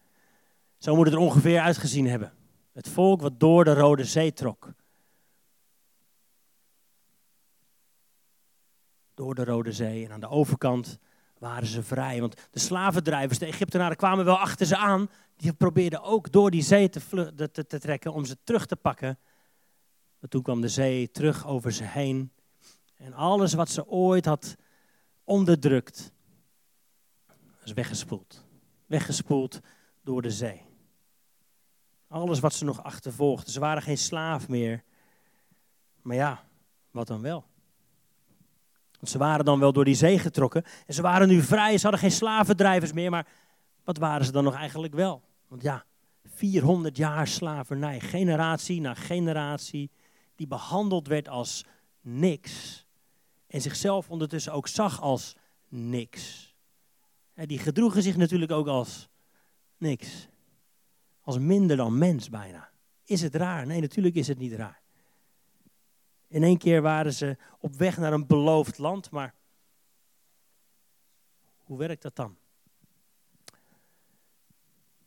Zo 0.78 0.96
moet 0.96 1.06
het 1.06 1.14
er 1.14 1.20
ongeveer 1.20 1.60
uitgezien 1.60 2.08
hebben. 2.08 2.34
Het 2.72 2.90
volk 2.90 3.22
wat 3.22 3.40
door 3.40 3.64
de 3.64 3.74
Rode 3.74 4.04
Zee 4.04 4.34
trok. 4.34 4.74
Door 9.14 9.36
de 9.36 9.44
Rode 9.44 9.72
Zee. 9.72 10.06
En 10.06 10.12
aan 10.12 10.20
de 10.20 10.30
overkant 10.30 10.98
waren 11.38 11.68
ze 11.68 11.84
vrij. 11.84 12.20
Want 12.20 12.48
de 12.52 12.60
slavendrijvers, 12.60 13.40
de 13.40 13.46
Egyptenaren, 13.46 13.98
kwamen 13.98 14.26
wel 14.26 14.40
achter 14.40 14.66
ze 14.66 14.78
aan. 14.78 15.10
Die 15.36 15.54
probeerden 15.54 16.04
ook 16.04 16.32
door 16.32 16.52
die 16.52 16.64
zee 16.64 16.90
te, 16.90 17.50
te, 17.52 17.66
te 17.66 17.80
trekken 17.80 18.14
om 18.14 18.26
ze 18.26 18.38
terug 18.44 18.66
te 18.66 18.76
pakken. 18.76 19.20
Maar 20.20 20.30
toen 20.30 20.42
kwam 20.42 20.62
de 20.62 20.70
zee 20.70 21.12
terug 21.12 21.48
over 21.48 21.72
ze 21.72 21.84
heen. 21.84 22.32
En 22.96 23.14
alles 23.14 23.54
wat 23.54 23.70
ze 23.70 23.88
ooit 23.88 24.26
had 24.26 24.56
onderdrukt, 25.24 26.14
was 27.66 27.74
weggespoeld. 27.74 28.46
Weggespoeld 28.86 29.60
door 30.04 30.22
de 30.22 30.32
zee. 30.32 30.62
Alles 32.08 32.40
wat 32.40 32.54
ze 32.54 32.66
nog 32.66 32.84
achtervolgden. 32.84 33.52
Ze 33.52 33.60
waren 33.60 33.82
geen 33.82 33.98
slaaf 33.98 34.48
meer. 34.48 34.84
Maar 36.02 36.16
ja, 36.16 36.44
wat 36.92 37.08
dan 37.08 37.22
wel? 37.22 37.46
Want 38.92 39.10
ze 39.10 39.18
waren 39.18 39.46
dan 39.46 39.60
wel 39.60 39.74
door 39.74 39.86
die 39.86 39.96
zee 39.96 40.20
getrokken. 40.20 40.64
En 40.86 40.94
ze 40.94 41.02
waren 41.02 41.28
nu 41.28 41.42
vrij. 41.42 41.78
Ze 41.78 41.82
hadden 41.82 42.00
geen 42.00 42.12
slavendrijvers 42.12 42.94
meer. 42.94 43.10
Maar 43.10 43.28
wat 43.84 43.98
waren 43.98 44.26
ze 44.26 44.32
dan 44.32 44.44
nog 44.44 44.56
eigenlijk 44.56 44.94
wel? 44.94 45.24
Want 45.48 45.62
ja, 45.62 45.86
400 46.24 46.98
jaar 46.98 47.28
slavernij. 47.28 48.00
Generatie 48.00 48.82
na 48.82 48.94
generatie. 48.94 49.92
Die 50.36 50.48
behandeld 50.48 51.08
werd 51.08 51.28
als 51.28 51.66
niks. 52.02 52.86
En 53.48 53.62
zichzelf 53.62 54.10
ondertussen 54.10 54.54
ook 54.54 54.68
zag 54.68 55.02
als 55.02 55.36
niks. 55.68 56.55
Die 57.36 57.60
gedroegen 57.60 58.04
zich 58.04 58.18
natuurlijk 58.18 58.52
ook 58.52 58.68
als 58.68 59.10
niks. 59.78 60.28
Als 61.22 61.38
minder 61.38 61.78
dan 61.78 61.98
mens 61.98 62.30
bijna. 62.30 62.70
Is 63.04 63.22
het 63.22 63.36
raar? 63.36 63.66
Nee, 63.66 63.82
natuurlijk 63.82 64.16
is 64.16 64.28
het 64.28 64.38
niet 64.38 64.54
raar. 64.54 64.82
In 66.28 66.44
één 66.44 66.58
keer 66.58 66.82
waren 66.82 67.14
ze 67.14 67.38
op 67.60 67.76
weg 67.76 67.98
naar 67.98 68.14
een 68.14 68.28
beloofd 68.28 68.78
land, 68.78 69.12
maar 69.12 69.36
hoe 71.64 71.78
werkt 71.78 72.02
dat 72.02 72.16
dan? 72.16 72.38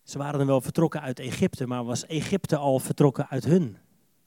Ze 0.02 0.18
waren 0.18 0.38
dan 0.38 0.46
wel 0.46 0.60
vertrokken 0.60 1.00
uit 1.00 1.18
Egypte, 1.18 1.66
maar 1.66 1.84
was 1.84 2.06
Egypte 2.06 2.56
al 2.56 2.78
vertrokken 2.78 3.28
uit 3.28 3.44
hun? 3.44 3.78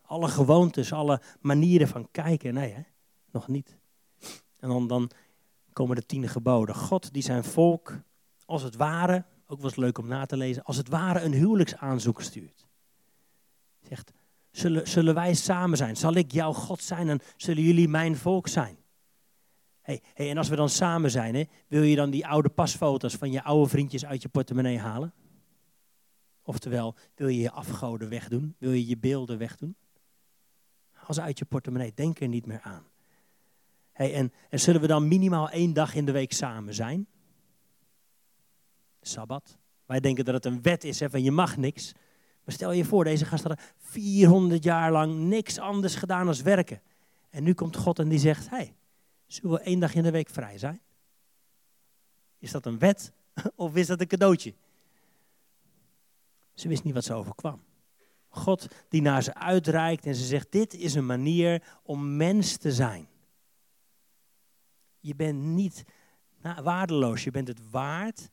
Alle 0.01 0.27
gewoontes, 0.27 0.93
alle 0.93 1.22
manieren 1.39 1.88
van 1.88 2.08
kijken, 2.12 2.53
nee 2.53 2.74
hè, 2.74 2.81
nog 3.31 3.48
niet. 3.48 3.77
En 4.60 4.70
dan, 4.70 4.88
dan 4.88 5.12
komen 5.73 5.95
de 5.95 6.05
tien 6.05 6.27
geboden. 6.27 6.75
God 6.75 7.13
die 7.13 7.23
zijn 7.23 7.43
volk, 7.43 7.99
als 8.45 8.63
het 8.63 8.75
ware, 8.75 9.25
ook 9.47 9.61
was 9.61 9.75
leuk 9.75 9.97
om 9.97 10.07
na 10.07 10.25
te 10.25 10.37
lezen, 10.37 10.63
als 10.63 10.77
het 10.77 10.89
ware 10.89 11.21
een 11.21 11.33
huwelijksaanzoek 11.33 12.21
stuurt. 12.21 12.67
Zegt, 13.81 14.11
zullen, 14.51 14.87
zullen 14.87 15.13
wij 15.13 15.33
samen 15.33 15.77
zijn? 15.77 15.97
Zal 15.97 16.13
ik 16.13 16.31
jouw 16.31 16.53
God 16.53 16.81
zijn 16.81 17.09
en 17.09 17.19
zullen 17.37 17.63
jullie 17.63 17.87
mijn 17.87 18.15
volk 18.15 18.47
zijn? 18.47 18.77
Hey, 19.81 20.01
hey, 20.13 20.29
en 20.29 20.37
als 20.37 20.49
we 20.49 20.55
dan 20.55 20.69
samen 20.69 21.11
zijn, 21.11 21.35
hè, 21.35 21.43
wil 21.67 21.81
je 21.81 21.95
dan 21.95 22.09
die 22.09 22.27
oude 22.27 22.49
pasfoto's 22.49 23.15
van 23.15 23.31
je 23.31 23.43
oude 23.43 23.69
vriendjes 23.69 24.05
uit 24.05 24.21
je 24.21 24.29
portemonnee 24.29 24.79
halen? 24.79 25.13
Oftewel, 26.43 26.95
wil 27.15 27.27
je 27.27 27.39
je 27.39 27.51
afgoden 27.51 28.09
wegdoen? 28.09 28.55
Wil 28.57 28.71
je 28.71 28.87
je 28.87 28.97
beelden 28.97 29.37
wegdoen? 29.37 29.75
Ze 31.09 31.21
uit 31.21 31.39
je 31.39 31.45
portemonnee, 31.45 31.93
denk 31.93 32.19
er 32.19 32.27
niet 32.27 32.45
meer 32.45 32.61
aan. 32.61 32.90
En, 34.10 34.34
en 34.50 34.60
zullen 34.60 34.81
we 34.81 34.88
dan 34.88 35.08
minimaal 35.08 35.50
één 35.50 35.74
dag 35.74 35.96
in 35.96 36.05
de 36.05 36.12
week 36.12 36.34
samen 36.34 36.74
zijn? 36.74 37.08
Sabbat. 39.01 39.58
Wij 39.86 40.00
denken 40.00 40.25
dat 40.25 40.34
het 40.34 40.46
een 40.46 40.62
wet 40.62 40.84
is, 40.84 41.00
hè, 41.00 41.10
van 41.10 41.24
je 41.24 41.31
mag 41.31 41.58
niks. 41.58 41.93
Maar 42.43 42.53
stel 42.53 42.72
je 42.72 42.86
voor, 42.86 43.03
deze 43.03 43.25
gasten 43.25 43.50
hadden 43.50 43.67
400 43.77 44.63
jaar 44.63 44.91
lang 44.91 45.13
niks 45.15 45.60
anders 45.60 45.96
gedaan 45.96 46.25
dan 46.25 46.43
werken. 46.43 46.81
En 47.29 47.43
nu 47.43 47.53
komt 47.53 47.75
God 47.75 48.00
en 48.00 48.10
die 48.10 48.20
zegt, 48.20 48.50
hey, 48.50 48.75
zullen 49.27 49.51
we 49.51 49.63
één 49.63 49.79
dag 49.79 49.93
in 49.93 50.03
de 50.03 50.12
week 50.12 50.29
vrij 50.29 50.58
zijn? 50.58 50.81
Is 52.39 52.51
dat 52.51 52.65
een 52.65 52.79
wet 52.79 53.12
of 53.55 53.75
is 53.75 53.88
dat 53.88 54.01
een 54.01 54.08
cadeautje? 54.08 54.53
Ze 56.53 56.67
wist 56.67 56.84
niet 56.84 56.93
wat 56.93 57.03
ze 57.03 57.13
overkwam. 57.13 57.62
God 58.29 58.67
die 58.89 59.01
naar 59.01 59.24
ze 59.24 59.34
uitreikt 59.34 60.05
en 60.05 60.15
ze 60.15 60.25
zegt, 60.25 60.51
dit 60.51 60.74
is 60.74 60.93
een 60.93 61.05
manier 61.05 61.79
om 61.84 62.15
mens 62.15 62.58
te 62.58 62.72
zijn. 62.72 63.08
Je 65.01 65.15
bent 65.15 65.41
niet 65.41 65.84
waardeloos, 66.63 67.24
je 67.24 67.31
bent 67.31 67.48
het 67.48 67.70
waard 67.70 68.29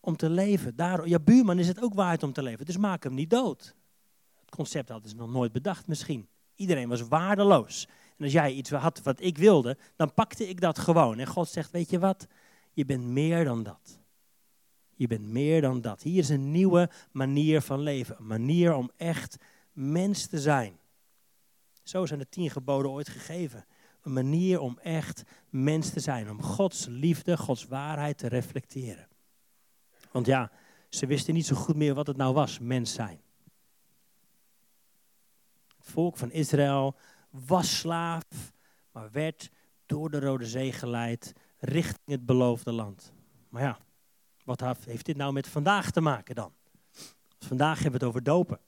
om 0.00 0.16
te 0.16 0.30
leven. 0.30 0.76
Daar, 0.76 1.08
ja, 1.08 1.18
buurman 1.18 1.58
is 1.58 1.68
het 1.68 1.82
ook 1.82 1.94
waard 1.94 2.22
om 2.22 2.32
te 2.32 2.42
leven, 2.42 2.66
dus 2.66 2.76
maak 2.76 3.02
hem 3.02 3.14
niet 3.14 3.30
dood. 3.30 3.74
Het 4.40 4.54
concept 4.54 4.88
hadden 4.88 5.10
ze 5.10 5.16
nog 5.16 5.30
nooit 5.30 5.52
bedacht 5.52 5.86
misschien. 5.86 6.28
Iedereen 6.56 6.88
was 6.88 7.08
waardeloos. 7.08 7.88
En 8.16 8.24
als 8.24 8.32
jij 8.32 8.52
iets 8.52 8.70
had 8.70 9.02
wat 9.02 9.20
ik 9.20 9.38
wilde, 9.38 9.76
dan 9.96 10.14
pakte 10.14 10.48
ik 10.48 10.60
dat 10.60 10.78
gewoon. 10.78 11.18
En 11.18 11.26
God 11.26 11.48
zegt, 11.48 11.70
weet 11.70 11.90
je 11.90 11.98
wat, 11.98 12.26
je 12.72 12.84
bent 12.84 13.04
meer 13.04 13.44
dan 13.44 13.62
dat. 13.62 13.98
Je 14.94 15.06
bent 15.06 15.26
meer 15.28 15.60
dan 15.60 15.80
dat. 15.80 16.02
Hier 16.02 16.18
is 16.18 16.28
een 16.28 16.50
nieuwe 16.50 16.90
manier 17.12 17.60
van 17.60 17.80
leven. 17.80 18.16
Een 18.18 18.26
manier 18.26 18.74
om 18.74 18.90
echt 18.96 19.36
mens 19.72 20.26
te 20.26 20.40
zijn. 20.40 20.78
Zo 21.82 22.06
zijn 22.06 22.18
de 22.18 22.28
tien 22.28 22.50
geboden 22.50 22.90
ooit 22.90 23.08
gegeven. 23.08 23.64
Een 24.04 24.12
manier 24.12 24.60
om 24.60 24.78
echt 24.78 25.22
mens 25.48 25.90
te 25.90 26.00
zijn. 26.00 26.30
Om 26.30 26.42
Gods 26.42 26.86
liefde, 26.86 27.36
Gods 27.36 27.66
waarheid 27.66 28.18
te 28.18 28.28
reflecteren. 28.28 29.08
Want 30.10 30.26
ja, 30.26 30.50
ze 30.88 31.06
wisten 31.06 31.34
niet 31.34 31.46
zo 31.46 31.56
goed 31.56 31.76
meer 31.76 31.94
wat 31.94 32.06
het 32.06 32.16
nou 32.16 32.34
was, 32.34 32.58
mens 32.58 32.92
zijn. 32.92 33.20
Het 35.76 35.86
volk 35.86 36.16
van 36.16 36.30
Israël 36.30 36.96
was 37.30 37.78
slaaf, 37.78 38.52
maar 38.92 39.10
werd 39.10 39.50
door 39.86 40.10
de 40.10 40.20
Rode 40.20 40.46
Zee 40.46 40.72
geleid 40.72 41.32
richting 41.58 42.10
het 42.10 42.26
beloofde 42.26 42.72
land. 42.72 43.12
Maar 43.48 43.62
ja, 43.62 43.78
wat 44.44 44.60
heeft 44.84 45.06
dit 45.06 45.16
nou 45.16 45.32
met 45.32 45.48
vandaag 45.48 45.90
te 45.90 46.00
maken 46.00 46.34
dan? 46.34 46.52
Vandaag 47.38 47.82
hebben 47.82 48.00
we 48.00 48.06
het 48.06 48.14
over 48.14 48.22
dopen. 48.22 48.60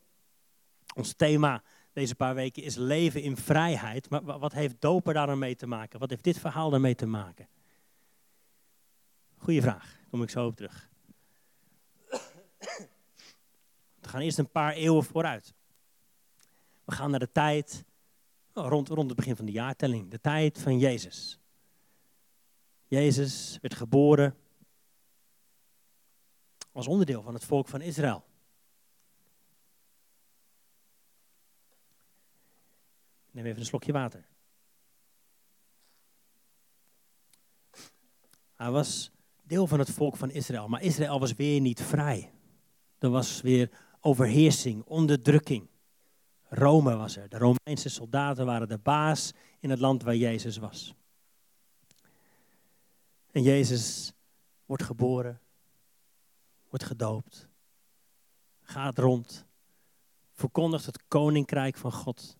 Ons 0.94 1.12
thema 1.12 1.62
deze 1.96 2.14
paar 2.14 2.34
weken 2.34 2.62
is 2.62 2.74
leven 2.74 3.22
in 3.22 3.36
vrijheid. 3.36 4.10
Maar 4.10 4.38
wat 4.38 4.52
heeft 4.52 4.80
dopen 4.80 5.14
daar 5.14 5.56
te 5.56 5.66
maken? 5.66 5.98
Wat 5.98 6.10
heeft 6.10 6.24
dit 6.24 6.38
verhaal 6.38 6.70
daarmee 6.70 6.94
te 6.94 7.06
maken? 7.06 7.48
Goeie 9.36 9.62
vraag, 9.62 9.98
kom 10.10 10.22
ik 10.22 10.30
zo 10.30 10.46
op 10.46 10.56
terug. 10.56 10.90
We 14.00 14.08
gaan 14.08 14.20
eerst 14.20 14.38
een 14.38 14.50
paar 14.50 14.72
eeuwen 14.72 15.04
vooruit. 15.04 15.54
We 16.84 16.92
gaan 16.92 17.10
naar 17.10 17.20
de 17.20 17.32
tijd 17.32 17.84
oh, 18.54 18.68
rond, 18.68 18.88
rond 18.88 19.08
het 19.08 19.16
begin 19.16 19.36
van 19.36 19.46
de 19.46 19.52
jaartelling, 19.52 20.10
de 20.10 20.20
tijd 20.20 20.58
van 20.62 20.78
Jezus. 20.78 21.38
Jezus 22.86 23.58
werd 23.60 23.74
geboren 23.74 24.36
als 26.72 26.86
onderdeel 26.86 27.22
van 27.22 27.34
het 27.34 27.44
volk 27.44 27.68
van 27.68 27.80
Israël. 27.80 28.24
Neem 33.36 33.44
even 33.44 33.60
een 33.60 33.66
slokje 33.66 33.92
water. 33.92 34.26
Hij 38.54 38.70
was 38.70 39.10
deel 39.42 39.66
van 39.66 39.78
het 39.78 39.90
volk 39.90 40.16
van 40.16 40.30
Israël, 40.30 40.68
maar 40.68 40.82
Israël 40.82 41.20
was 41.20 41.34
weer 41.34 41.60
niet 41.60 41.82
vrij. 41.82 42.32
Er 42.98 43.10
was 43.10 43.40
weer 43.40 43.70
overheersing, 44.00 44.84
onderdrukking. 44.84 45.68
Rome 46.48 46.96
was 46.96 47.16
er. 47.16 47.28
De 47.28 47.38
Romeinse 47.38 47.88
soldaten 47.88 48.46
waren 48.46 48.68
de 48.68 48.78
baas 48.78 49.32
in 49.60 49.70
het 49.70 49.78
land 49.78 50.02
waar 50.02 50.16
Jezus 50.16 50.56
was. 50.56 50.94
En 53.32 53.42
Jezus 53.42 54.12
wordt 54.66 54.82
geboren 54.82 55.40
wordt 56.68 56.84
gedoopt, 56.84 57.48
gaat 58.62 58.98
rond, 58.98 59.44
verkondigt 60.32 60.86
het 60.86 61.06
koninkrijk 61.08 61.76
van 61.76 61.92
God. 61.92 62.38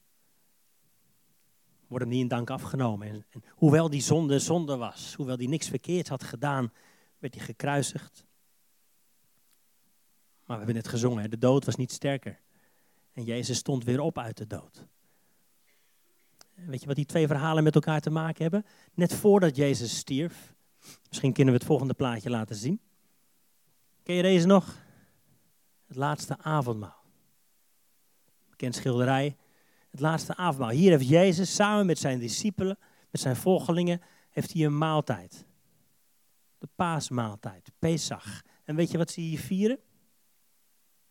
Wordt 1.86 2.04
hem 2.04 2.12
niet 2.12 2.22
in 2.22 2.28
dank 2.28 2.50
afgenomen. 2.50 3.08
En, 3.08 3.44
hoewel 3.50 3.90
die 3.90 4.00
zonde 4.00 4.38
zonde 4.38 4.76
was, 4.76 5.14
hoewel 5.14 5.36
die 5.36 5.48
niks 5.48 5.68
verkeerd 5.68 6.08
had 6.08 6.24
gedaan, 6.24 6.72
werd 7.18 7.34
hij 7.34 7.44
gekruisigd. 7.44 8.26
Maar 10.44 10.58
we 10.58 10.64
hebben 10.64 10.82
het 10.82 10.88
gezongen, 10.88 11.30
de 11.30 11.38
dood 11.38 11.64
was 11.64 11.76
niet 11.76 11.92
sterker. 11.92 12.40
En 13.12 13.24
Jezus 13.24 13.58
stond 13.58 13.84
weer 13.84 14.00
op 14.00 14.18
uit 14.18 14.36
de 14.36 14.46
dood. 14.46 14.86
Weet 16.54 16.80
je 16.80 16.86
wat 16.86 16.96
die 16.96 17.06
twee 17.06 17.26
verhalen 17.26 17.64
met 17.64 17.74
elkaar 17.74 18.00
te 18.00 18.10
maken 18.10 18.42
hebben? 18.42 18.66
Net 18.94 19.14
voordat 19.14 19.56
Jezus 19.56 19.96
stierf, 19.96 20.54
misschien 21.08 21.32
kunnen 21.32 21.52
we 21.52 21.58
het 21.58 21.68
volgende 21.68 21.94
plaatje 21.94 22.30
laten 22.30 22.56
zien. 22.56 22.80
Ken 24.02 24.14
je 24.14 24.22
deze 24.22 24.46
nog? 24.46 24.76
Het 25.86 25.96
laatste 25.96 26.38
avondmaal. 26.38 27.04
Bekend 28.50 28.74
schilderij. 28.74 29.36
Het 29.96 30.04
laatste 30.04 30.36
avondmaal. 30.36 30.70
Hier 30.70 30.90
heeft 30.90 31.08
Jezus 31.08 31.54
samen 31.54 31.86
met 31.86 31.98
zijn 31.98 32.18
discipelen, 32.18 32.78
met 33.10 33.20
zijn 33.20 33.36
volgelingen, 33.36 34.00
heeft 34.30 34.52
hij 34.52 34.64
een 34.64 34.78
maaltijd. 34.78 35.46
De 36.58 36.68
paasmaaltijd, 36.74 37.70
Pesach. 37.78 38.42
En 38.64 38.76
weet 38.76 38.90
je 38.90 38.98
wat 38.98 39.10
ze 39.10 39.20
hier 39.20 39.38
vieren? 39.38 39.78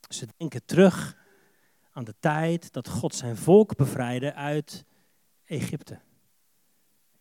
Ze 0.09 0.27
denken 0.37 0.65
terug 0.65 1.17
aan 1.91 2.03
de 2.03 2.15
tijd 2.19 2.73
dat 2.73 2.89
God 2.89 3.15
zijn 3.15 3.37
volk 3.37 3.75
bevrijdde 3.75 4.33
uit 4.33 4.85
Egypte. 5.45 5.99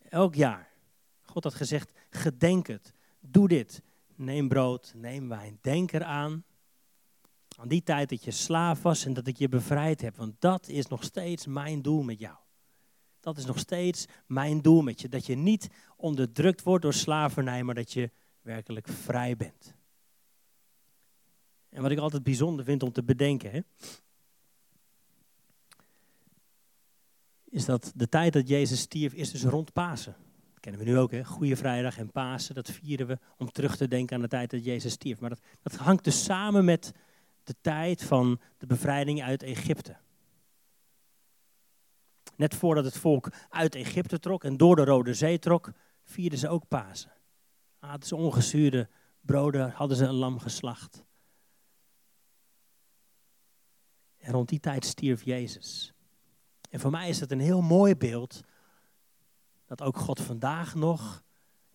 Elk 0.09 0.35
jaar. 0.35 0.69
God 1.21 1.43
had 1.43 1.53
gezegd, 1.53 1.91
gedenk 2.09 2.67
het, 2.67 2.93
doe 3.19 3.47
dit. 3.47 3.81
Neem 4.15 4.47
brood, 4.47 4.93
neem 4.95 5.29
wijn. 5.29 5.57
Denk 5.61 5.91
eraan. 5.91 6.43
Aan 7.57 7.67
die 7.67 7.83
tijd 7.83 8.09
dat 8.09 8.23
je 8.23 8.31
slaaf 8.31 8.81
was 8.81 9.05
en 9.05 9.13
dat 9.13 9.27
ik 9.27 9.37
je 9.37 9.49
bevrijd 9.49 10.01
heb. 10.01 10.15
Want 10.15 10.35
dat 10.39 10.67
is 10.67 10.87
nog 10.87 11.03
steeds 11.03 11.45
mijn 11.45 11.81
doel 11.81 12.03
met 12.03 12.19
jou. 12.19 12.35
Dat 13.19 13.37
is 13.37 13.45
nog 13.45 13.59
steeds 13.59 14.05
mijn 14.27 14.61
doel 14.61 14.81
met 14.81 15.01
je. 15.01 15.09
Dat 15.09 15.25
je 15.25 15.35
niet 15.35 15.69
onderdrukt 15.95 16.63
wordt 16.63 16.83
door 16.83 16.93
slavernij, 16.93 17.63
maar 17.63 17.75
dat 17.75 17.93
je 17.93 18.11
werkelijk 18.41 18.87
vrij 18.87 19.35
bent. 19.35 19.75
En 21.69 21.81
wat 21.81 21.91
ik 21.91 21.97
altijd 21.97 22.23
bijzonder 22.23 22.65
vind 22.65 22.83
om 22.83 22.91
te 22.91 23.03
bedenken, 23.03 23.51
hè, 23.51 23.59
is 27.43 27.65
dat 27.65 27.91
de 27.95 28.09
tijd 28.09 28.33
dat 28.33 28.47
Jezus 28.47 28.79
stierf 28.79 29.13
is 29.13 29.31
dus 29.31 29.43
rond 29.43 29.73
Pasen 29.73 30.15
kennen 30.65 30.85
we 30.85 30.91
nu 30.91 30.97
ook, 30.97 31.11
hè? 31.11 31.23
Goede 31.23 31.55
Vrijdag 31.55 31.97
en 31.97 32.11
Pasen, 32.11 32.55
dat 32.55 32.71
vieren 32.71 33.07
we 33.07 33.19
om 33.37 33.51
terug 33.51 33.77
te 33.77 33.87
denken 33.87 34.15
aan 34.15 34.21
de 34.21 34.27
tijd 34.27 34.49
dat 34.49 34.65
Jezus 34.65 34.91
stierf. 34.91 35.19
Maar 35.19 35.29
dat, 35.29 35.39
dat 35.61 35.75
hangt 35.75 36.03
dus 36.03 36.23
samen 36.23 36.65
met 36.65 36.93
de 37.45 37.55
tijd 37.61 38.03
van 38.03 38.39
de 38.57 38.65
bevrijding 38.65 39.23
uit 39.23 39.43
Egypte. 39.43 39.97
Net 42.35 42.55
voordat 42.55 42.85
het 42.85 42.97
volk 42.97 43.31
uit 43.49 43.75
Egypte 43.75 44.19
trok 44.19 44.43
en 44.43 44.57
door 44.57 44.75
de 44.75 44.83
Rode 44.83 45.13
Zee 45.13 45.39
trok, 45.39 45.71
vierden 46.03 46.39
ze 46.39 46.49
ook 46.49 46.67
Pasen. 46.67 47.11
Aten 47.79 48.07
ze 48.07 48.15
ongezuurde 48.15 48.89
broden, 49.21 49.71
hadden 49.71 49.97
ze 49.97 50.05
een 50.05 50.13
lam 50.13 50.39
geslacht. 50.39 51.03
En 54.17 54.31
rond 54.31 54.49
die 54.49 54.59
tijd 54.59 54.85
stierf 54.85 55.23
Jezus. 55.23 55.93
En 56.69 56.79
voor 56.79 56.91
mij 56.91 57.09
is 57.09 57.19
dat 57.19 57.31
een 57.31 57.39
heel 57.39 57.61
mooi 57.61 57.95
beeld 57.95 58.41
dat 59.65 59.81
ook 59.81 59.97
God 59.97 60.21
vandaag 60.21 60.75
nog 60.75 61.23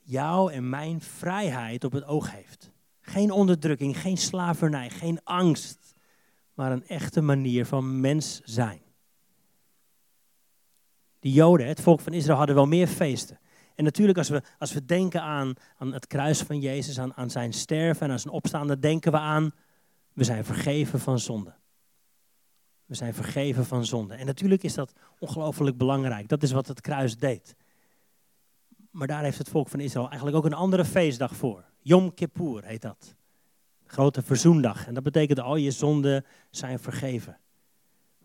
jou 0.01 0.53
en 0.53 0.69
mijn 0.69 1.01
vrijheid 1.01 1.85
op 1.85 1.93
het 1.93 2.05
oog 2.05 2.31
heeft. 2.31 2.70
Geen 3.11 3.31
onderdrukking, 3.31 4.01
geen 4.01 4.17
slavernij, 4.17 4.91
geen 4.91 5.21
angst, 5.25 5.95
maar 6.55 6.73
een 6.73 6.87
echte 6.87 7.21
manier 7.21 7.67
van 7.67 8.01
mens 8.01 8.41
zijn. 8.45 8.81
De 11.19 11.33
Joden, 11.33 11.67
het 11.67 11.81
volk 11.81 12.01
van 12.01 12.13
Israël, 12.13 12.37
hadden 12.37 12.55
wel 12.55 12.67
meer 12.67 12.87
feesten. 12.87 13.39
En 13.75 13.85
natuurlijk, 13.85 14.19
als 14.19 14.29
we, 14.29 14.43
als 14.59 14.73
we 14.73 14.85
denken 14.85 15.23
aan, 15.23 15.55
aan 15.79 15.93
het 15.93 16.07
kruis 16.07 16.41
van 16.41 16.61
Jezus, 16.61 16.99
aan, 16.99 17.15
aan 17.15 17.31
zijn 17.31 17.53
sterven 17.53 18.07
en 18.07 18.13
aan 18.13 18.19
zijn 18.19 18.35
opstaan, 18.35 18.67
dan 18.67 18.81
denken 18.81 19.13
we 19.13 19.19
aan, 19.19 19.53
we 20.13 20.25
zijn 20.25 20.45
vergeven 20.45 21.01
van 21.01 21.19
zonde. 21.19 21.55
We 22.85 22.95
zijn 22.95 23.15
vergeven 23.15 23.67
van 23.67 23.85
zonde. 23.85 24.15
En 24.15 24.27
natuurlijk 24.27 24.63
is 24.63 24.75
dat 24.75 24.93
ongelooflijk 25.19 25.77
belangrijk. 25.77 26.29
Dat 26.29 26.43
is 26.43 26.53
wat 26.53 26.67
het 26.67 26.81
kruis 26.81 27.17
deed. 27.17 27.57
Maar 28.91 29.07
daar 29.07 29.23
heeft 29.23 29.39
het 29.39 29.49
volk 29.49 29.69
van 29.69 29.81
Israël 29.81 30.09
eigenlijk 30.09 30.37
ook 30.37 30.45
een 30.45 30.55
andere 30.55 30.85
feestdag 30.85 31.37
voor. 31.37 31.70
Yom 31.83 32.15
Kippur 32.15 32.65
heet 32.65 32.83
dat. 32.83 33.15
Grote 33.87 34.23
verzoendag. 34.23 34.87
En 34.87 34.95
dat 34.95 35.03
betekent 35.03 35.41
al 35.41 35.57
je 35.57 35.71
zonden 35.71 36.25
zijn 36.51 36.79
vergeven. 36.79 37.39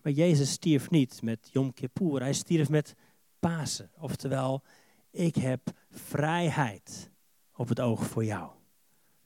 Maar 0.01 0.11
Jezus 0.11 0.51
stierf 0.51 0.89
niet 0.89 1.21
met 1.21 1.49
Yom 1.51 1.73
Kippur. 1.73 2.21
Hij 2.21 2.33
stierf 2.33 2.69
met 2.69 2.95
Pasen. 3.39 3.91
Oftewel, 3.99 4.63
ik 5.11 5.35
heb 5.35 5.61
vrijheid 5.91 7.11
op 7.55 7.69
het 7.69 7.79
oog 7.79 8.05
voor 8.05 8.25
jou. 8.25 8.51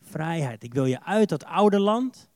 Vrijheid. 0.02 0.64
Ik 0.64 0.74
wil 0.74 0.86
je 0.86 1.04
uit 1.04 1.30
dat 1.30 1.44
oude 1.44 1.80
land, 1.80 2.30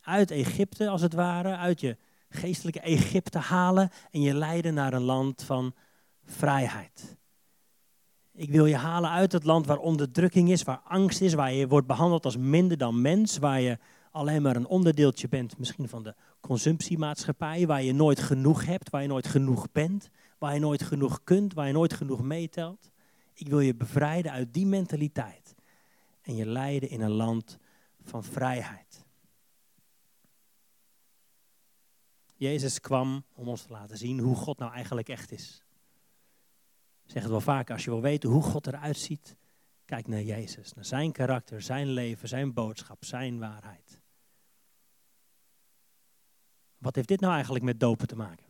uit 0.00 0.30
Egypte 0.30 0.88
als 0.88 1.00
het 1.00 1.12
ware, 1.12 1.56
uit 1.56 1.80
je 1.80 1.96
geestelijke 2.28 2.80
Egypte 2.80 3.38
halen 3.38 3.90
en 4.10 4.20
je 4.20 4.34
leiden 4.34 4.74
naar 4.74 4.92
een 4.92 5.02
land 5.02 5.42
van 5.42 5.74
vrijheid. 6.24 7.16
Ik 8.34 8.50
wil 8.50 8.66
je 8.66 8.76
halen 8.76 9.10
uit 9.10 9.32
het 9.32 9.44
land 9.44 9.66
waar 9.66 9.78
onderdrukking 9.78 10.50
is, 10.50 10.62
waar 10.62 10.80
angst 10.84 11.20
is, 11.20 11.34
waar 11.34 11.52
je 11.52 11.68
wordt 11.68 11.86
behandeld 11.86 12.24
als 12.24 12.36
minder 12.36 12.78
dan 12.78 13.00
mens, 13.00 13.38
waar 13.38 13.60
je 13.60 13.78
alleen 14.10 14.42
maar 14.42 14.56
een 14.56 14.66
onderdeeltje 14.66 15.28
bent 15.28 15.58
misschien 15.58 15.88
van 15.88 16.02
de 16.02 16.14
consumptiemaatschappij, 16.40 17.66
waar 17.66 17.82
je 17.82 17.92
nooit 17.92 18.20
genoeg 18.20 18.64
hebt, 18.64 18.90
waar 18.90 19.02
je 19.02 19.08
nooit 19.08 19.26
genoeg 19.26 19.72
bent, 19.72 20.08
waar 20.38 20.54
je 20.54 20.60
nooit 20.60 20.82
genoeg 20.82 21.20
kunt, 21.24 21.54
waar 21.54 21.66
je 21.66 21.72
nooit 21.72 21.92
genoeg 21.92 22.22
meetelt. 22.22 22.90
Ik 23.34 23.48
wil 23.48 23.60
je 23.60 23.74
bevrijden 23.74 24.32
uit 24.32 24.54
die 24.54 24.66
mentaliteit 24.66 25.54
en 26.22 26.36
je 26.36 26.46
leiden 26.46 26.90
in 26.90 27.00
een 27.00 27.10
land 27.10 27.58
van 28.02 28.24
vrijheid. 28.24 29.04
Jezus 32.36 32.80
kwam 32.80 33.24
om 33.34 33.48
ons 33.48 33.62
te 33.62 33.72
laten 33.72 33.96
zien 33.96 34.18
hoe 34.18 34.36
God 34.36 34.58
nou 34.58 34.72
eigenlijk 34.72 35.08
echt 35.08 35.32
is. 35.32 35.62
Zeg 37.04 37.22
het 37.22 37.30
wel 37.30 37.40
vaak, 37.40 37.70
als 37.70 37.84
je 37.84 37.90
wil 37.90 38.00
weten 38.00 38.30
hoe 38.30 38.42
God 38.42 38.66
eruit 38.66 38.96
ziet, 38.96 39.36
kijk 39.84 40.08
naar 40.08 40.22
Jezus, 40.22 40.72
naar 40.72 40.84
zijn 40.84 41.12
karakter, 41.12 41.62
zijn 41.62 41.86
leven, 41.86 42.28
zijn 42.28 42.52
boodschap, 42.52 43.04
zijn 43.04 43.38
waarheid. 43.38 44.00
Wat 46.78 46.94
heeft 46.94 47.08
dit 47.08 47.20
nou 47.20 47.32
eigenlijk 47.32 47.64
met 47.64 47.80
dopen 47.80 48.06
te 48.06 48.16
maken? 48.16 48.46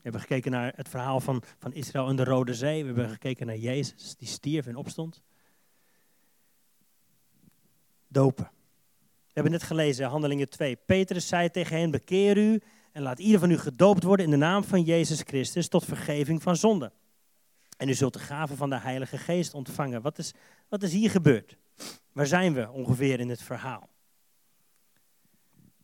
We 0.00 0.06
hebben 0.06 0.20
gekeken 0.20 0.50
naar 0.50 0.72
het 0.76 0.88
verhaal 0.88 1.20
van, 1.20 1.42
van 1.58 1.72
Israël 1.72 2.08
en 2.08 2.16
de 2.16 2.24
Rode 2.24 2.54
Zee. 2.54 2.80
We 2.80 2.86
hebben 2.86 3.08
gekeken 3.08 3.46
naar 3.46 3.56
Jezus, 3.56 4.16
die 4.16 4.28
stierf 4.28 4.66
en 4.66 4.76
opstond. 4.76 5.22
Dopen. 8.08 8.50
We 9.30 9.32
hebben 9.32 9.52
net 9.52 9.62
gelezen, 9.62 10.06
Handelingen 10.06 10.48
2. 10.48 10.76
Petrus 10.76 11.28
zei 11.28 11.50
tegen 11.50 11.76
hen, 11.78 11.90
bekeer 11.90 12.36
u 12.36 12.62
en 12.92 13.02
laat 13.02 13.18
ieder 13.18 13.40
van 13.40 13.50
u 13.50 13.58
gedoopt 13.58 14.02
worden 14.02 14.24
in 14.24 14.30
de 14.30 14.36
naam 14.36 14.64
van 14.64 14.82
Jezus 14.82 15.20
Christus 15.20 15.68
tot 15.68 15.84
vergeving 15.84 16.42
van 16.42 16.56
zonde. 16.56 16.92
En 17.76 17.88
u 17.88 17.94
zult 17.94 18.12
de 18.12 18.18
gave 18.18 18.56
van 18.56 18.70
de 18.70 18.78
Heilige 18.78 19.18
Geest 19.18 19.54
ontvangen. 19.54 20.02
Wat 20.02 20.18
is, 20.18 20.32
wat 20.68 20.82
is 20.82 20.92
hier 20.92 21.10
gebeurd? 21.10 21.56
Waar 22.12 22.26
zijn 22.26 22.54
we 22.54 22.70
ongeveer 22.70 23.20
in 23.20 23.28
het 23.28 23.42
verhaal? 23.42 23.88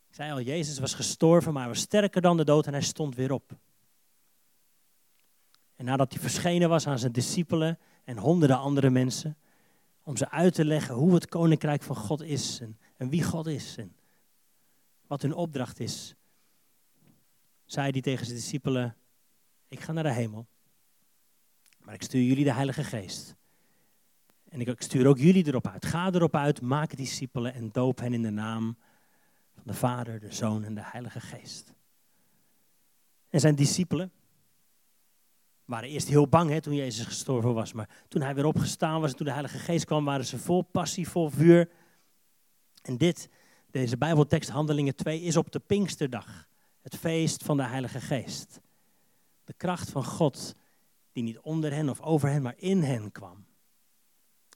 Ik 0.08 0.14
zei 0.14 0.32
al, 0.32 0.40
Jezus 0.40 0.78
was 0.78 0.94
gestorven, 0.94 1.52
maar 1.52 1.68
was 1.68 1.80
sterker 1.80 2.20
dan 2.20 2.36
de 2.36 2.44
dood 2.44 2.66
en 2.66 2.72
hij 2.72 2.82
stond 2.82 3.14
weer 3.14 3.32
op. 3.32 3.52
En 5.76 5.84
nadat 5.84 6.12
hij 6.12 6.22
verschenen 6.22 6.68
was 6.68 6.86
aan 6.86 6.98
zijn 6.98 7.12
discipelen 7.12 7.78
en 8.04 8.18
honderden 8.18 8.58
andere 8.58 8.90
mensen, 8.90 9.36
om 10.02 10.16
ze 10.16 10.30
uit 10.30 10.54
te 10.54 10.64
leggen 10.64 10.94
hoe 10.94 11.14
het 11.14 11.28
koninkrijk 11.28 11.82
van 11.82 11.96
God 11.96 12.22
is 12.22 12.60
en, 12.60 12.78
en 12.96 13.08
wie 13.08 13.22
God 13.22 13.46
is 13.46 13.76
en 13.76 13.96
wat 15.06 15.22
hun 15.22 15.34
opdracht 15.34 15.80
is, 15.80 16.14
zei 17.66 17.90
hij 17.90 18.00
tegen 18.00 18.26
zijn 18.26 18.38
discipelen, 18.38 18.96
ik 19.68 19.80
ga 19.80 19.92
naar 19.92 20.02
de 20.02 20.12
hemel, 20.12 20.46
maar 21.78 21.94
ik 21.94 22.02
stuur 22.02 22.22
jullie 22.22 22.44
de 22.44 22.52
Heilige 22.52 22.84
Geest. 22.84 23.34
En 24.48 24.60
ik 24.60 24.82
stuur 24.82 25.06
ook 25.06 25.18
jullie 25.18 25.46
erop 25.46 25.66
uit. 25.66 25.84
Ga 25.84 26.12
erop 26.12 26.36
uit, 26.36 26.60
maak 26.60 26.96
discipelen 26.96 27.54
en 27.54 27.70
doop 27.72 27.98
hen 27.98 28.14
in 28.14 28.22
de 28.22 28.30
naam 28.30 28.76
van 29.54 29.62
de 29.64 29.74
Vader, 29.74 30.20
de 30.20 30.32
Zoon 30.32 30.64
en 30.64 30.74
de 30.74 30.84
Heilige 30.84 31.20
Geest. 31.20 31.72
En 33.28 33.40
zijn 33.40 33.54
discipelen 33.54 34.12
waren 35.64 35.88
eerst 35.88 36.08
heel 36.08 36.28
bang 36.28 36.50
hè, 36.50 36.60
toen 36.60 36.74
Jezus 36.74 37.06
gestorven 37.06 37.54
was. 37.54 37.72
Maar 37.72 37.88
toen 38.08 38.22
hij 38.22 38.34
weer 38.34 38.44
opgestaan 38.44 39.00
was 39.00 39.10
en 39.10 39.16
toen 39.16 39.26
de 39.26 39.32
Heilige 39.32 39.58
Geest 39.58 39.84
kwam, 39.84 40.04
waren 40.04 40.24
ze 40.24 40.38
vol 40.38 40.62
passie, 40.62 41.08
vol 41.08 41.30
vuur. 41.30 41.70
En 42.82 42.96
dit, 42.96 43.28
deze 43.70 43.96
Bijbeltekst, 43.96 44.50
Handelingen 44.50 44.94
2, 44.94 45.20
is 45.20 45.36
op 45.36 45.50
de 45.50 45.58
Pinksterdag. 45.58 46.45
Het 46.86 46.96
feest 46.96 47.44
van 47.44 47.56
de 47.56 47.62
Heilige 47.62 48.00
Geest. 48.00 48.60
De 49.44 49.52
kracht 49.52 49.90
van 49.90 50.04
God 50.04 50.54
die 51.12 51.22
niet 51.22 51.38
onder 51.38 51.72
hen 51.72 51.88
of 51.88 52.00
over 52.00 52.28
hen, 52.28 52.42
maar 52.42 52.54
in 52.56 52.82
hen 52.82 53.12
kwam. 53.12 53.46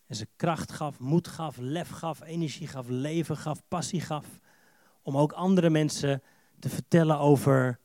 En 0.07 0.17
ze 0.17 0.29
kracht 0.37 0.73
gaf, 0.73 0.99
moed 0.99 1.29
gaf, 1.29 1.57
lef 1.57 1.89
gaf, 1.89 2.21
energie 2.21 2.67
gaf, 2.67 2.89
leven 2.89 3.37
gaf, 3.37 3.63
passie 3.69 4.01
gaf. 4.01 4.27
Om 5.03 5.17
ook 5.17 5.33
andere 5.33 5.71
mensen 5.71 6.23
te 6.59 6.69
vertellen 6.69 7.19
over 7.19 7.81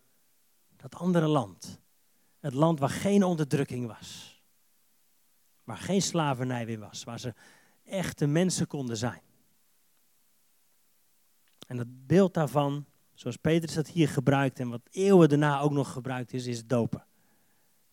dat 0.75 0.95
andere 0.95 1.27
land. 1.27 1.81
Het 2.39 2.53
land 2.53 2.79
waar 2.79 2.89
geen 2.89 3.23
onderdrukking 3.23 3.87
was. 3.87 4.41
Waar 5.63 5.77
geen 5.77 6.01
slavernij 6.01 6.65
weer 6.65 6.79
was. 6.79 7.03
Waar 7.03 7.19
ze 7.19 7.33
echte 7.83 8.25
mensen 8.25 8.67
konden 8.67 8.97
zijn. 8.97 9.21
En 11.67 11.77
het 11.77 12.07
beeld 12.07 12.33
daarvan 12.33 12.85
zoals 13.15 13.37
Petrus 13.37 13.73
dat 13.73 13.87
hier 13.87 14.09
gebruikt 14.09 14.59
en 14.59 14.69
wat 14.69 14.87
eeuwen 14.91 15.29
daarna 15.29 15.59
ook 15.59 15.71
nog 15.71 15.91
gebruikt 15.91 16.33
is, 16.33 16.45
is 16.45 16.65
dopen. 16.65 17.05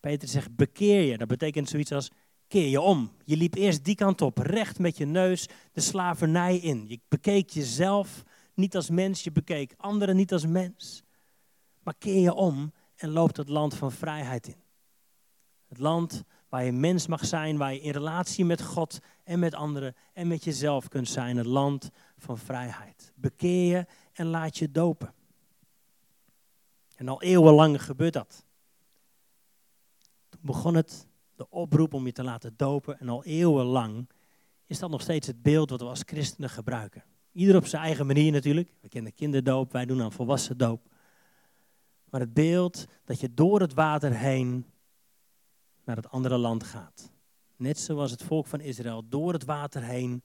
Petrus 0.01 0.31
zegt 0.31 0.57
bekeer 0.57 1.01
je. 1.01 1.19
Dat 1.19 1.29
betekent 1.29 1.69
zoiets 1.69 1.93
als 1.93 2.11
keer 2.49 2.69
je 2.69 2.81
om. 2.81 3.13
Je 3.25 3.37
liep 3.37 3.55
eerst 3.55 3.85
die 3.85 3.95
kant 3.95 4.21
op, 4.21 4.39
recht 4.39 4.79
met 4.79 4.97
je 4.97 5.07
neus 5.07 5.49
de 5.73 5.81
slavernij 5.81 6.57
in. 6.57 6.85
Je 6.89 7.01
bekeek 7.09 7.51
jezelf 7.51 8.23
niet 8.55 8.77
als 8.77 8.91
mens, 8.91 9.25
je 9.25 9.33
bekeek 9.33 9.75
anderen 9.77 10.17
niet 10.17 10.33
als 10.33 10.47
mens. 10.47 11.03
Maar 11.83 11.95
keer 11.99 12.21
je 12.21 12.35
om 12.35 12.73
en 12.97 13.11
loopt 13.11 13.37
het 13.37 13.49
land 13.49 13.75
van 13.75 13.93
vrijheid 13.93 14.47
in. 14.47 14.63
Het 15.69 15.79
land 15.79 16.23
waar 16.49 16.65
je 16.65 16.73
mens 16.73 17.07
mag 17.07 17.25
zijn, 17.25 17.57
waar 17.57 17.73
je 17.73 17.81
in 17.81 17.93
relatie 17.93 18.45
met 18.45 18.63
God 18.63 18.99
en 19.25 19.39
met 19.39 19.55
anderen 19.55 19.95
en 20.13 20.29
met 20.29 20.45
jezelf 20.45 20.89
kunt 20.89 21.09
zijn. 21.09 21.37
Het 21.37 21.47
land 21.47 21.91
van 22.19 22.39
vrijheid. 22.39 23.13
Bekeer 23.15 23.77
je 23.77 23.87
en 24.13 24.27
laat 24.27 24.59
je 24.59 24.71
dopen. 24.71 25.15
En 26.97 27.09
al 27.09 27.23
eeuwenlang 27.23 27.83
gebeurt 27.83 28.13
dat. 28.13 28.45
Toen 30.29 30.41
begon 30.43 30.75
het, 30.75 31.07
de 31.37 31.51
oproep 31.51 31.95
om 31.95 32.07
je 32.07 32.13
te 32.13 32.23
laten 32.23 32.55
dopen. 32.57 33.01
En 33.01 33.09
al 33.09 33.25
eeuwenlang 33.25 34.09
is 34.67 34.79
dat 34.79 34.91
nog 34.91 35.01
steeds 35.01 35.27
het 35.27 35.43
beeld 35.43 35.71
wat 35.71 35.81
we 35.81 35.87
als 35.87 36.03
christenen 36.07 36.51
gebruiken. 36.51 37.05
Ieder 37.33 37.57
op 37.57 37.67
zijn 37.67 37.83
eigen 37.83 38.07
manier 38.07 38.33
natuurlijk. 38.33 38.75
We 38.81 38.89
kennen 38.89 39.15
kinderdoop, 39.15 39.73
wij 39.73 39.87
doen 39.87 40.03
aan 40.03 40.13
volwassen 40.13 40.59
doop. 40.59 40.91
Maar 42.11 42.21
het 42.21 42.35
beeld 42.35 42.87
dat 43.05 43.21
je 43.21 43.35
door 43.35 43.61
het 43.61 43.75
water 43.75 44.13
heen 44.17 44.67
naar 45.85 45.97
het 45.97 46.11
andere 46.11 46.37
land 46.37 46.65
gaat. 46.65 47.11
Net 47.57 47.79
zoals 47.79 48.11
het 48.11 48.23
volk 48.23 48.47
van 48.47 48.61
Israël 48.61 49.09
door 49.09 49.33
het 49.33 49.45
water 49.45 49.83
heen 49.83 50.23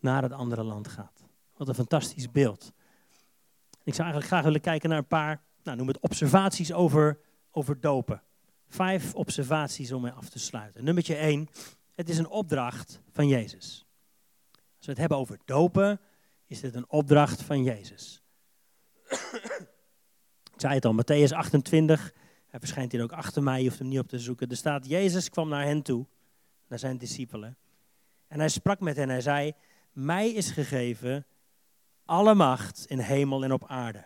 naar 0.00 0.22
het 0.22 0.32
andere 0.32 0.62
land 0.62 0.88
gaat. 0.88 1.24
Wat 1.56 1.68
een 1.68 1.74
fantastisch 1.74 2.30
beeld. 2.30 2.72
Ik 3.84 3.94
zou 3.94 4.02
eigenlijk 4.02 4.26
graag 4.26 4.44
willen 4.44 4.60
kijken 4.60 4.88
naar 4.88 4.98
een 4.98 5.06
paar, 5.06 5.42
nou, 5.62 5.76
noem 5.76 5.88
het 5.88 6.00
observaties 6.00 6.72
over, 6.72 7.20
over 7.50 7.80
dopen. 7.80 8.22
Vijf 8.68 9.14
observaties 9.14 9.92
om 9.92 10.02
mee 10.02 10.12
af 10.12 10.28
te 10.28 10.38
sluiten. 10.38 10.84
Nummertje 10.84 11.14
één, 11.14 11.48
het 11.94 12.08
is 12.08 12.18
een 12.18 12.28
opdracht 12.28 13.00
van 13.12 13.28
Jezus. 13.28 13.86
Als 14.52 14.86
we 14.86 14.90
het 14.90 14.98
hebben 14.98 15.18
over 15.18 15.38
dopen, 15.44 16.00
is 16.46 16.60
dit 16.60 16.74
een 16.74 16.90
opdracht 16.90 17.42
van 17.42 17.62
Jezus. 17.62 18.22
Ik 20.54 20.60
zei 20.60 20.74
het 20.74 20.84
al, 20.84 20.94
Matthäus 21.02 21.32
28, 21.32 22.12
hij 22.46 22.60
verschijnt 22.60 22.92
hier 22.92 23.02
ook 23.02 23.12
achter 23.12 23.42
mij, 23.42 23.58
je 23.58 23.66
hoeft 23.66 23.78
hem 23.78 23.88
niet 23.88 23.98
op 23.98 24.08
te 24.08 24.18
zoeken. 24.18 24.48
Er 24.48 24.56
staat, 24.56 24.88
Jezus 24.88 25.30
kwam 25.30 25.48
naar 25.48 25.64
hen 25.64 25.82
toe, 25.82 26.06
naar 26.68 26.78
zijn 26.78 26.98
discipelen. 26.98 27.56
En 28.26 28.38
hij 28.38 28.48
sprak 28.48 28.80
met 28.80 28.96
hen, 28.96 29.08
hij 29.08 29.20
zei, 29.20 29.52
mij 29.92 30.30
is 30.30 30.50
gegeven 30.50 31.26
alle 32.04 32.34
macht 32.34 32.84
in 32.86 32.98
hemel 32.98 33.44
en 33.44 33.52
op 33.52 33.64
aarde. 33.66 34.04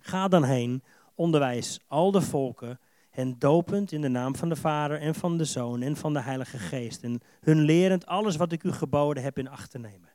Ga 0.00 0.28
dan 0.28 0.44
heen, 0.44 0.82
onderwijs 1.14 1.80
al 1.86 2.10
de 2.10 2.20
volken 2.20 2.80
hen 3.10 3.38
dopend 3.38 3.92
in 3.92 4.00
de 4.00 4.08
naam 4.08 4.36
van 4.36 4.48
de 4.48 4.56
Vader 4.56 5.00
en 5.00 5.14
van 5.14 5.38
de 5.38 5.44
Zoon 5.44 5.82
en 5.82 5.96
van 5.96 6.12
de 6.12 6.20
Heilige 6.20 6.58
Geest. 6.58 7.02
En 7.02 7.20
hun 7.40 7.60
lerend 7.60 8.06
alles 8.06 8.36
wat 8.36 8.52
ik 8.52 8.62
u 8.62 8.72
geboden 8.72 9.22
heb 9.22 9.38
in 9.38 9.48
acht 9.48 9.70
te 9.70 9.78
nemen. 9.78 10.08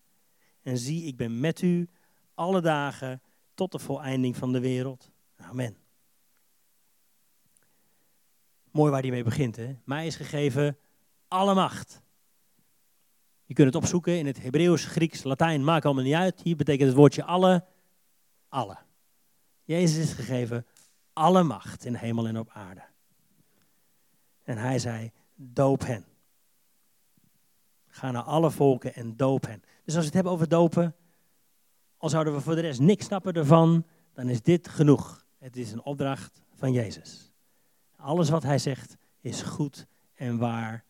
En 0.62 0.78
zie, 0.78 1.04
ik 1.04 1.17
ben 1.17 1.39
met 1.39 1.62
u 1.62 1.89
alle 2.34 2.62
dagen 2.62 3.21
tot 3.54 3.71
de 3.71 3.80
voleinding 3.80 4.38
van 4.38 4.52
de 4.52 4.60
wereld. 4.60 5.12
Amen. 5.38 5.78
Mooi 8.71 8.91
waar 8.91 9.02
hij 9.02 9.10
mee 9.10 9.23
begint. 9.23 9.56
Hè? 9.56 9.76
Mij 9.86 10.08
is 10.08 10.15
gegeven 10.15 10.78
alle 11.28 11.54
macht. 11.54 12.02
Je 13.54 13.60
kunt 13.60 13.74
het 13.74 13.84
opzoeken 13.84 14.18
in 14.18 14.26
het 14.26 14.42
Hebreeuws, 14.42 14.86
Grieks, 14.86 15.24
Latijn, 15.24 15.63
maakt 15.63 15.86
allemaal 15.86 16.04
niet 16.04 16.13
uit. 16.13 16.42
Hier 16.42 16.56
betekent 16.56 16.88
het 16.88 16.98
woordje 16.98 17.24
alle, 17.24 17.66
alle. 18.50 18.78
Jezus 19.63 20.04
is 20.04 20.13
gegeven 20.13 20.66
alle 21.13 21.44
macht 21.44 21.86
in 21.86 21.96
hemel 21.96 22.28
en 22.28 22.39
op 22.39 22.50
aarde. 22.50 22.84
En 24.44 24.58
hij 24.58 24.80
zei, 24.80 25.12
doop 25.36 25.86
hen. 25.86 26.06
Ga 27.88 28.12
naar 28.12 28.24
alle 28.24 28.52
volken 28.52 28.94
en 28.94 29.18
doop 29.18 29.46
hen. 29.46 29.62
Dus 29.84 29.96
als 29.96 29.96
we 29.96 30.06
het 30.06 30.13
hebben 30.13 30.32
over 30.32 30.50
dopen, 30.50 30.96
al 31.98 32.10
zouden 32.10 32.34
we 32.34 32.42
voor 32.42 32.56
de 32.56 32.62
rest 32.62 32.80
niks 32.80 33.06
snappen 33.06 33.34
ervan, 33.34 33.86
dan 34.13 34.30
is 34.30 34.42
dit 34.42 34.68
genoeg. 34.68 35.26
Het 35.38 35.58
is 35.58 35.72
een 35.72 35.84
opdracht 35.84 36.42
van 36.54 36.72
Jezus. 36.72 37.32
Alles 37.96 38.30
wat 38.30 38.44
hij 38.44 38.58
zegt 38.58 38.98
is 39.20 39.42
goed 39.42 39.88
en 40.13 40.38
waar 40.38 40.86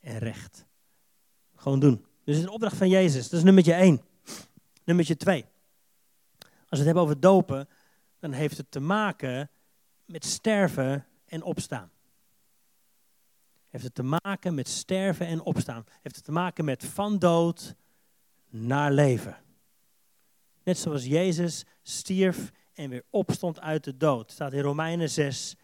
en 0.00 0.18
recht. 0.18 0.66
Gewoon 1.64 1.80
doen. 1.80 1.96
Dus 1.96 2.34
het 2.34 2.36
is 2.36 2.42
een 2.42 2.48
opdracht 2.48 2.76
van 2.76 2.88
Jezus. 2.88 3.28
Dat 3.28 3.38
is 3.38 3.44
nummertje 3.44 3.72
één. 3.72 4.02
Nummertje 4.84 5.16
twee. 5.16 5.44
Als 6.40 6.50
we 6.68 6.76
het 6.76 6.84
hebben 6.84 7.02
over 7.02 7.20
dopen, 7.20 7.68
dan 8.18 8.32
heeft 8.32 8.56
het 8.56 8.70
te 8.70 8.80
maken 8.80 9.50
met 10.04 10.24
sterven 10.24 11.06
en 11.26 11.42
opstaan. 11.42 11.90
Heeft 13.68 13.84
het 13.84 13.94
te 13.94 14.02
maken 14.02 14.54
met 14.54 14.68
sterven 14.68 15.26
en 15.26 15.40
opstaan. 15.40 15.84
Heeft 16.02 16.16
het 16.16 16.24
te 16.24 16.32
maken 16.32 16.64
met 16.64 16.84
van 16.84 17.18
dood 17.18 17.74
naar 18.48 18.92
leven. 18.92 19.36
Net 20.62 20.78
zoals 20.78 21.04
Jezus 21.04 21.64
stierf 21.82 22.50
en 22.72 22.90
weer 22.90 23.04
opstond 23.10 23.60
uit 23.60 23.84
de 23.84 23.96
dood. 23.96 24.32
Staat 24.32 24.52
in 24.52 24.60
Romeinen 24.60 25.10
6, 25.10 25.56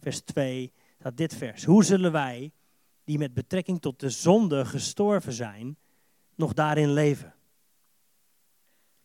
vers 0.00 0.20
2, 0.20 0.72
staat 0.98 1.16
dit 1.16 1.34
vers. 1.34 1.64
Hoe 1.64 1.84
zullen 1.84 2.12
wij, 2.12 2.52
die 3.04 3.18
met 3.18 3.34
betrekking 3.34 3.80
tot 3.80 4.00
de 4.00 4.10
zonde 4.10 4.64
gestorven 4.64 5.32
zijn, 5.32 5.76
nog 6.34 6.52
daarin 6.52 6.92
leven? 6.92 7.34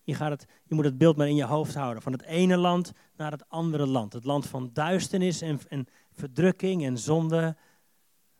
Je, 0.03 0.13
gaat 0.13 0.29
het, 0.29 0.45
je 0.63 0.75
moet 0.75 0.86
het 0.86 0.97
beeld 0.97 1.17
maar 1.17 1.27
in 1.27 1.36
je 1.36 1.45
hoofd 1.45 1.75
houden. 1.75 2.03
Van 2.03 2.12
het 2.12 2.21
ene 2.21 2.57
land 2.57 2.91
naar 3.15 3.31
het 3.31 3.49
andere 3.49 3.88
land. 3.88 4.13
Het 4.13 4.23
land 4.23 4.47
van 4.47 4.69
duisternis 4.73 5.41
en, 5.41 5.60
en 5.67 5.88
verdrukking 6.12 6.86
en 6.86 6.97
zonde 6.97 7.55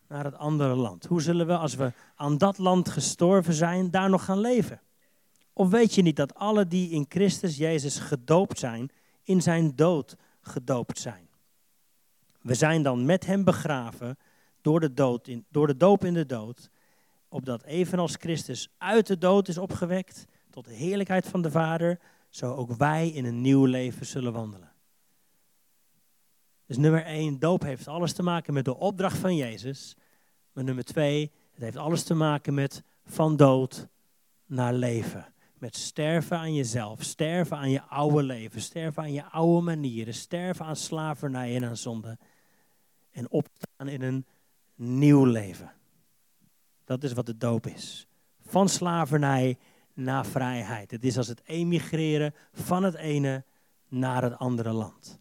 naar 0.08 0.24
het 0.24 0.36
andere 0.36 0.76
land. 0.76 1.06
Hoe 1.06 1.22
zullen 1.22 1.48
we, 1.48 1.58
als 1.58 1.76
we 1.76 1.94
aan 2.16 2.38
dat 2.38 2.58
land 2.58 2.90
gestorven 2.90 3.54
zijn, 3.54 3.92
daar 3.92 4.10
nog 4.10 4.26
gaan 4.26 4.40
leven? 4.40 4.82
Of 5.54 5.70
weet 5.70 5.96
je 5.96 6.02
niet 6.02 6.16
dat 6.16 6.36
alle 6.36 6.68
die 6.68 6.90
in 6.90 7.06
Christus 7.10 7.58
Jezus 7.58 8.00
gedoopt 8.00 8.60
zijn, 8.60 8.90
in 9.24 9.42
zijn 9.42 9.76
dood 9.76 10.16
gedoopt 10.42 11.00
zijn? 11.00 11.30
We 12.42 12.54
zijn 12.54 12.84
dan 12.84 13.06
met 13.06 13.26
hem 13.26 13.44
begraven 13.44 14.18
door 14.68 14.80
de, 14.80 14.94
dood 14.94 15.28
in, 15.28 15.46
door 15.50 15.68
de 15.68 15.78
doop 15.78 16.06
in 16.06 16.14
de 16.14 16.26
dood, 16.26 16.70
opdat 17.30 17.64
evenals 17.64 18.16
Christus 18.16 18.70
uit 18.78 19.08
de 19.08 19.18
dood 19.18 19.48
is 19.48 19.58
opgewekt 19.58 20.26
tot 20.50 20.66
de 20.66 20.74
heerlijkheid 20.74 21.28
van 21.28 21.42
de 21.42 21.52
Vader, 21.52 22.00
zo 22.30 22.54
ook 22.54 22.72
wij 22.72 23.10
in 23.10 23.26
een 23.26 23.42
nieuw 23.42 23.66
leven 23.66 24.06
zullen 24.06 24.34
wandelen. 24.34 24.72
Dus 26.66 26.78
nummer 26.78 27.04
één, 27.04 27.40
doop 27.40 27.62
heeft 27.62 27.88
alles 27.88 28.14
te 28.14 28.24
maken 28.24 28.54
met 28.54 28.66
de 28.66 28.78
opdracht 28.78 29.18
van 29.18 29.36
Jezus. 29.36 29.96
Maar 30.52 30.64
nummer 30.64 30.84
twee, 30.84 31.32
het 31.52 31.64
heeft 31.64 31.78
alles 31.78 32.04
te 32.04 32.14
maken 32.14 32.54
met 32.54 32.84
van 33.06 33.36
dood 33.36 33.88
naar 34.46 34.74
leven. 34.74 35.34
Met 35.54 35.76
sterven 35.76 36.38
aan 36.38 36.54
jezelf, 36.54 37.04
sterven 37.04 37.58
aan 37.58 37.70
je 37.70 37.82
oude 37.82 38.24
leven, 38.24 38.62
sterven 38.62 39.04
aan 39.04 39.14
je 39.14 39.24
oude 39.24 39.62
manieren, 39.62 40.14
sterven 40.14 40.66
aan 40.66 40.76
slavernij 40.76 41.56
en 41.56 41.66
aan 41.66 41.78
zonde. 41.78 42.18
En 43.12 43.30
opstaan 43.30 43.88
in 43.88 44.02
een 44.02 44.26
nieuw 44.78 45.26
leven. 45.26 45.74
Dat 46.84 47.04
is 47.04 47.14
wat 47.14 47.26
de 47.26 47.38
doop 47.38 47.68
is. 47.68 48.08
Van 48.46 48.70
slavernij 48.70 49.58
naar 49.94 50.26
vrijheid. 50.26 50.92
Het 50.92 51.06
is 51.06 51.18
als 51.18 51.28
het 51.28 51.42
emigreren 51.46 52.34
van 52.54 52.84
het 52.84 52.96
ene 52.96 53.46
naar 53.88 54.24
het 54.24 54.38
andere 54.38 54.72
land. 54.72 55.20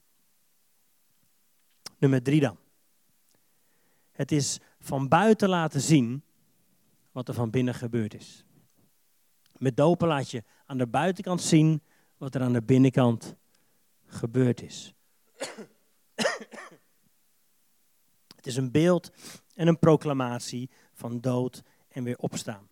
Nummer 1.98 2.22
drie 2.22 2.40
dan. 2.40 2.56
Het 4.12 4.32
is 4.32 4.60
van 4.80 5.08
buiten 5.08 5.48
laten 5.48 5.80
zien 5.80 6.22
wat 7.12 7.28
er 7.28 7.34
van 7.34 7.50
binnen 7.50 7.74
gebeurd 7.74 8.14
is. 8.14 8.44
Met 9.56 9.76
dopen 9.76 10.08
laat 10.08 10.30
je 10.30 10.44
aan 10.66 10.78
de 10.78 10.86
buitenkant 10.86 11.42
zien 11.42 11.82
wat 12.16 12.34
er 12.34 12.40
aan 12.40 12.52
de 12.52 12.62
binnenkant 12.62 13.36
gebeurd 14.06 14.62
is. 14.62 14.94
Het 18.36 18.46
is 18.46 18.56
een 18.56 18.70
beeld 18.70 19.10
en 19.56 19.68
een 19.68 19.78
proclamatie 19.78 20.70
van 20.92 21.20
dood 21.20 21.62
en 21.88 22.04
weer 22.04 22.18
opstaan. 22.18 22.68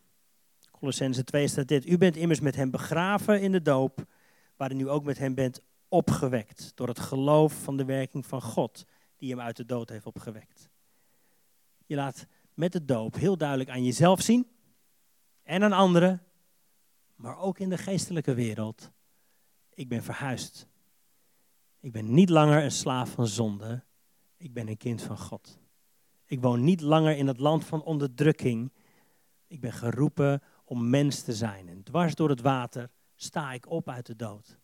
Colossense 0.70 1.24
2 1.24 1.48
staat 1.48 1.68
dit. 1.68 1.86
U 1.86 1.98
bent 1.98 2.16
immers 2.16 2.40
met 2.40 2.56
hem 2.56 2.70
begraven 2.70 3.40
in 3.40 3.52
de 3.52 3.62
doop, 3.62 4.04
waarin 4.56 4.80
u 4.80 4.88
ook 4.88 5.04
met 5.04 5.18
hem 5.18 5.34
bent 5.34 5.60
opgewekt. 5.88 6.72
Door 6.74 6.88
het 6.88 6.98
geloof 6.98 7.62
van 7.62 7.76
de 7.76 7.84
werking 7.84 8.26
van 8.26 8.42
God, 8.42 8.84
die 9.16 9.30
hem 9.30 9.40
uit 9.40 9.56
de 9.56 9.64
dood 9.64 9.88
heeft 9.88 10.06
opgewekt. 10.06 10.68
Je 11.86 11.94
laat 11.94 12.26
met 12.54 12.72
de 12.72 12.84
doop 12.84 13.14
heel 13.14 13.36
duidelijk 13.36 13.70
aan 13.70 13.84
jezelf 13.84 14.20
zien 14.20 14.46
en 15.42 15.62
aan 15.62 15.72
anderen, 15.72 16.22
maar 17.14 17.38
ook 17.38 17.58
in 17.58 17.68
de 17.68 17.78
geestelijke 17.78 18.34
wereld. 18.34 18.90
Ik 19.74 19.88
ben 19.88 20.02
verhuisd. 20.02 20.66
Ik 21.80 21.92
ben 21.92 22.14
niet 22.14 22.28
langer 22.28 22.62
een 22.62 22.70
slaaf 22.70 23.10
van 23.10 23.26
zonde. 23.26 23.84
Ik 24.36 24.52
ben 24.52 24.68
een 24.68 24.76
kind 24.76 25.02
van 25.02 25.18
God. 25.18 25.58
Ik 26.26 26.40
woon 26.40 26.64
niet 26.64 26.80
langer 26.80 27.16
in 27.16 27.26
het 27.26 27.38
land 27.38 27.64
van 27.64 27.82
onderdrukking. 27.82 28.72
Ik 29.46 29.60
ben 29.60 29.72
geroepen 29.72 30.42
om 30.64 30.90
mens 30.90 31.22
te 31.22 31.32
zijn. 31.32 31.68
En 31.68 31.82
dwars 31.82 32.14
door 32.14 32.28
het 32.28 32.40
water 32.40 32.90
sta 33.14 33.52
ik 33.52 33.70
op 33.70 33.88
uit 33.88 34.06
de 34.06 34.16
dood. 34.16 34.58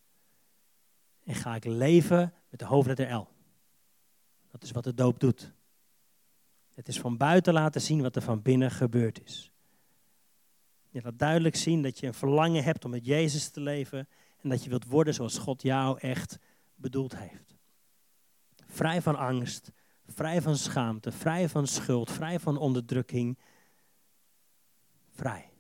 En 1.25 1.35
ga 1.35 1.55
ik 1.55 1.65
leven 1.65 2.35
met 2.49 2.61
de 2.61 2.67
hoofdletter 2.67 3.15
L. 3.15 3.29
Dat 4.51 4.63
is 4.63 4.71
wat 4.71 4.85
de 4.85 4.95
doop 4.95 5.21
doet. 5.21 5.53
Het 6.75 6.89
is 6.89 7.01
van 7.01 7.17
buiten 7.17 7.53
laten 7.53 7.81
zien 7.81 8.03
wat 8.03 8.17
er 8.17 8.23
van 8.23 8.43
binnen 8.43 8.71
gebeurd 8.71 9.23
is. 9.25 9.51
Je 10.89 11.01
laat 11.03 11.19
duidelijk 11.19 11.57
zien 11.57 11.83
dat 11.83 11.99
je 11.99 12.07
een 12.07 12.15
verlangen 12.15 12.65
hebt 12.65 12.85
om 12.85 12.91
met 12.91 13.07
Jezus 13.07 13.49
te 13.49 13.61
leven 13.61 14.09
en 14.41 14.49
dat 14.49 14.65
je 14.65 14.71
wilt 14.71 14.85
worden 14.85 15.15
zoals 15.15 15.39
God 15.39 15.63
jou 15.63 15.99
echt 15.99 16.39
bedoeld 16.75 17.17
heeft. 17.17 17.57
Vrij 18.67 19.03
van 19.03 19.17
angst, 19.17 19.73
vrij 20.15 20.43
van 20.43 20.57
schaamte, 20.57 21.13
vrij 21.13 21.49
van 21.49 21.67
schuld, 21.67 22.11
vrij 22.11 22.41
van 22.41 22.57
onderdrukking. 22.57 23.39
Vrij. 25.11 25.51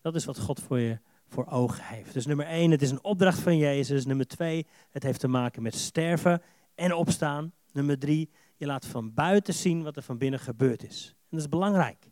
Dat 0.00 0.14
is 0.14 0.24
wat 0.24 0.38
God 0.38 0.60
voor 0.60 0.78
je 0.78 0.98
voor 1.26 1.46
ogen 1.46 1.84
heeft. 1.84 2.12
Dus 2.12 2.26
nummer 2.26 2.46
één, 2.46 2.70
het 2.70 2.82
is 2.82 2.90
een 2.90 3.04
opdracht 3.04 3.38
van 3.38 3.56
Jezus. 3.56 4.06
Nummer 4.06 4.26
twee, 4.26 4.66
het 4.90 5.02
heeft 5.02 5.20
te 5.20 5.28
maken 5.28 5.62
met 5.62 5.74
sterven 5.74 6.42
en 6.74 6.94
opstaan. 6.94 7.52
Nummer 7.72 7.98
drie, 7.98 8.30
je 8.56 8.66
laat 8.66 8.86
van 8.86 9.14
buiten 9.14 9.54
zien 9.54 9.82
wat 9.82 9.96
er 9.96 10.02
van 10.02 10.18
binnen 10.18 10.40
gebeurd 10.40 10.82
is. 10.82 11.08
En 11.08 11.26
dat 11.30 11.40
is 11.40 11.48
belangrijk. 11.48 12.10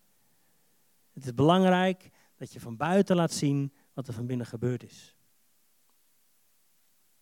Het 1.12 1.24
is 1.24 1.34
belangrijk 1.34 2.10
dat 2.36 2.52
je 2.52 2.60
van 2.60 2.76
buiten 2.76 3.16
laat 3.16 3.32
zien 3.32 3.72
wat 3.92 4.08
er 4.08 4.14
van 4.14 4.26
binnen 4.26 4.46
gebeurd 4.46 4.82
is. 4.82 5.16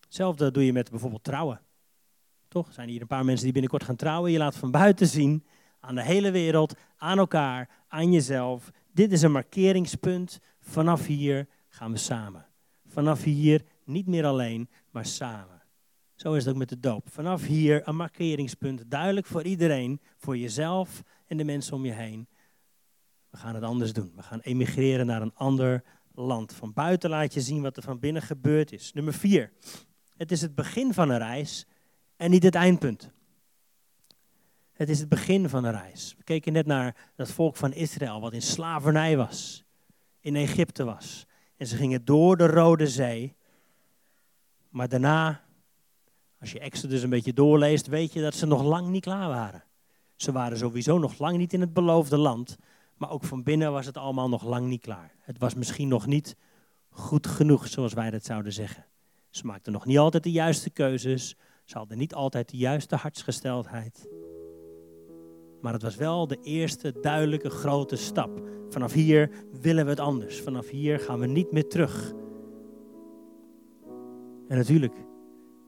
Hetzelfde 0.01 0.51
doe 0.51 0.65
je 0.65 0.73
met 0.73 0.91
bijvoorbeeld 0.91 1.25
trouwen. 1.25 1.61
Toch? 2.49 2.73
Zijn 2.73 2.89
hier 2.89 3.01
een 3.01 3.07
paar 3.07 3.25
mensen 3.25 3.45
die 3.45 3.53
binnenkort 3.53 3.85
gaan 3.85 3.97
trouwen. 3.97 4.31
Je 4.31 4.39
laat 4.39 4.57
van 4.57 4.71
buiten 4.71 5.07
zien 5.07 5.45
aan 5.81 5.95
de 5.95 6.03
hele 6.03 6.31
wereld, 6.31 6.75
aan 6.97 7.19
elkaar, 7.19 7.69
aan 7.89 8.13
jezelf. 8.13 8.71
Dit 8.93 9.13
is 9.13 9.23
een 9.23 9.33
markeringspunt. 9.33 10.41
Vanaf 10.61 11.07
hier 11.07 11.49
gaan 11.69 11.93
we 11.93 11.99
samen. 11.99 12.47
Vanaf 12.87 13.23
hier 13.23 13.65
niet 13.85 14.07
meer 14.07 14.27
alleen, 14.27 14.69
maar 14.91 15.07
samen. 15.07 15.63
Zo 16.15 16.33
is 16.33 16.45
het 16.45 16.53
ook 16.53 16.59
met 16.59 16.69
de 16.69 16.81
doop. 16.81 17.09
Vanaf 17.11 17.47
hier 17.47 17.89
een 17.89 17.97
markeringspunt, 17.97 18.91
duidelijk 18.91 19.27
voor 19.27 19.43
iedereen, 19.43 20.01
voor 20.17 20.37
jezelf 20.37 21.03
en 21.27 21.37
de 21.37 21.45
mensen 21.45 21.75
om 21.75 21.85
je 21.85 21.93
heen. 21.93 22.29
We 23.31 23.37
gaan 23.37 23.55
het 23.55 23.65
anders 23.65 23.93
doen. 23.93 24.13
We 24.17 24.23
gaan 24.23 24.41
emigreren 24.41 25.07
naar 25.07 25.23
een 25.23 25.35
ander 25.35 25.85
land. 26.15 26.53
Van 26.53 26.73
buiten 26.73 27.11
laat 27.11 27.35
je 27.35 27.41
zien 27.41 27.63
wat 27.63 27.77
er 27.77 27.83
van 27.83 27.99
binnen 27.99 28.23
gebeurd 28.23 28.73
is. 28.73 28.93
Nummer 28.93 29.15
vier. 29.15 29.53
Het 30.17 30.33
is 30.33 30.41
het 30.41 30.55
begin 30.55 30.95
van 30.95 31.11
een 31.11 31.19
reis 31.19 31.67
en 32.19 32.31
niet 32.31 32.43
het 32.43 32.55
eindpunt. 32.55 33.11
Het 34.73 34.89
is 34.89 35.01
het 35.01 35.09
begin 35.09 35.49
van 35.49 35.65
een 35.65 35.73
reis. 35.73 36.15
We 36.17 36.25
keken 36.25 36.53
net 36.53 36.67
naar 36.67 37.11
dat 37.17 37.31
volk 37.31 37.57
van 37.57 37.73
Israël, 37.73 38.21
wat 38.21 38.33
in 38.33 38.43
slavernij 38.43 39.17
was, 39.17 39.65
in 40.21 40.37
Egypte 40.37 40.85
was. 40.85 41.27
En 41.57 41.67
ze 41.67 41.77
gingen 41.77 42.05
door 42.05 42.37
de 42.37 42.47
Rode 42.47 42.87
Zee. 42.87 43.37
Maar 44.69 44.89
daarna, 44.89 45.47
Als 46.41 46.53
je 46.53 46.59
Exodus 46.59 47.03
een 47.03 47.11
beetje 47.11 47.33
doorleest, 47.33 47.87
weet 47.87 48.13
je 48.13 48.21
dat 48.21 48.35
ze 48.35 48.47
nog 48.47 48.63
lang 48.63 48.89
niet 48.89 49.03
klaar 49.03 49.29
waren. 49.29 49.65
Ze 50.17 50.33
waren 50.33 50.59
sowieso 50.59 50.99
nog 50.99 51.19
lang 51.19 51.37
niet 51.37 51.53
in 51.53 51.61
het 51.61 51.73
beloofde 51.73 52.17
land, 52.17 52.57
maar 52.97 53.11
ook 53.11 53.25
van 53.25 53.43
binnen 53.43 53.73
was 53.73 53.87
het 53.87 53.97
allemaal 53.97 54.29
nog 54.29 54.45
lang 54.45 54.67
niet 54.67 54.81
klaar. 54.81 55.15
Het 55.21 55.39
was 55.39 55.55
misschien 55.55 55.89
nog 55.89 56.07
niet 56.07 56.37
goed 56.89 57.27
genoeg, 57.27 57.67
zoals 57.67 57.93
wij 57.93 58.11
dat 58.11 58.25
zouden 58.25 58.53
zeggen. 58.53 58.87
Ze 59.31 59.47
maakten 59.47 59.73
nog 59.73 59.85
niet 59.85 59.99
altijd 59.99 60.23
de 60.23 60.31
juiste 60.31 60.71
keuzes, 60.71 61.37
ze 61.69 61.79
hadden 61.79 61.99
niet 61.99 62.15
altijd 62.15 62.51
de 62.51 62.57
juiste 62.57 62.97
hartsgesteldheid. 62.97 64.09
Maar 65.61 65.73
het 65.73 65.83
was 65.83 65.97
wel 65.97 66.27
de 66.27 66.39
eerste 66.43 66.95
duidelijke 67.01 67.51
grote 67.51 67.97
stap. 67.97 68.43
Vanaf 68.69 68.93
hier 68.93 69.31
willen 69.61 69.85
we 69.85 69.91
het 69.91 70.01
anders. 70.01 70.41
Vanaf 70.41 70.69
hier 70.69 71.01
gaan 71.01 71.19
we 71.19 71.27
niet 71.27 71.53
meer 71.53 71.69
terug. 71.69 72.13
En 74.49 74.57
natuurlijk, 74.57 74.95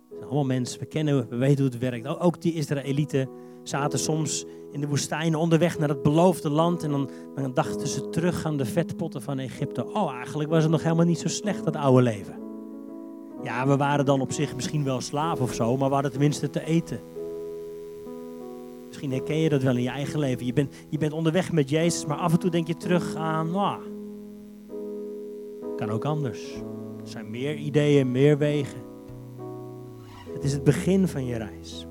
we 0.09 0.15
zijn 0.15 0.25
allemaal 0.25 0.45
mensen, 0.45 0.81
we 0.81 0.87
kennen, 0.87 1.29
we 1.29 1.37
weten 1.37 1.65
hoe 1.65 1.73
het 1.73 1.79
werkt. 1.79 2.07
Ook 2.07 2.41
die 2.41 2.55
Israëlieten 2.55 3.29
zaten 3.63 3.99
soms 3.99 4.45
in 4.71 4.81
de 4.81 4.89
woestijn 4.89 5.35
onderweg 5.35 5.79
naar 5.79 5.89
het 5.89 6.03
beloofde 6.03 6.51
land. 6.51 6.83
En 6.83 6.91
dan 6.91 7.55
dachten 7.55 7.89
ze 7.89 8.09
terug 8.09 8.45
aan 8.45 8.57
de 8.57 8.67
vetpotten 8.67 9.23
van 9.23 9.39
Egypte. 9.39 9.93
Oh, 9.93 10.13
eigenlijk 10.13 10.51
was 10.51 10.63
het 10.63 10.73
nog 10.73 10.83
helemaal 10.83 11.05
niet 11.05 11.19
zo 11.19 11.29
slecht, 11.29 11.65
dat 11.65 11.77
oude 11.77 12.03
leven. 12.03 12.50
Ja, 13.42 13.66
we 13.66 13.76
waren 13.76 14.05
dan 14.05 14.20
op 14.20 14.33
zich 14.33 14.55
misschien 14.55 14.85
wel 14.85 15.00
slaaf 15.00 15.40
of 15.40 15.55
zo, 15.55 15.76
maar 15.76 15.88
we 15.88 15.94
hadden 15.94 16.12
tenminste 16.12 16.50
te 16.50 16.64
eten. 16.64 17.00
Misschien 18.87 19.12
herken 19.12 19.37
je 19.37 19.48
dat 19.48 19.62
wel 19.62 19.76
in 19.76 19.83
je 19.83 19.88
eigen 19.88 20.18
leven. 20.18 20.46
Je 20.46 20.53
bent, 20.53 20.74
je 20.88 20.98
bent 20.98 21.12
onderweg 21.12 21.53
met 21.53 21.70
Jezus, 21.70 22.07
maar 22.07 22.16
af 22.16 22.33
en 22.33 22.38
toe 22.38 22.50
denk 22.50 22.66
je 22.66 22.76
terug 22.76 23.14
aan, 23.14 23.50
nou, 23.50 23.81
kan 25.76 25.90
ook 25.90 26.05
anders. 26.05 26.55
Er 27.00 27.09
zijn 27.09 27.31
meer 27.31 27.55
ideeën, 27.55 28.11
meer 28.11 28.38
wegen. 28.38 28.79
Het 30.33 30.44
is 30.44 30.53
het 30.53 30.64
begin 30.64 31.09
van 31.09 31.26
je 31.26 31.37
reis. 31.37 31.87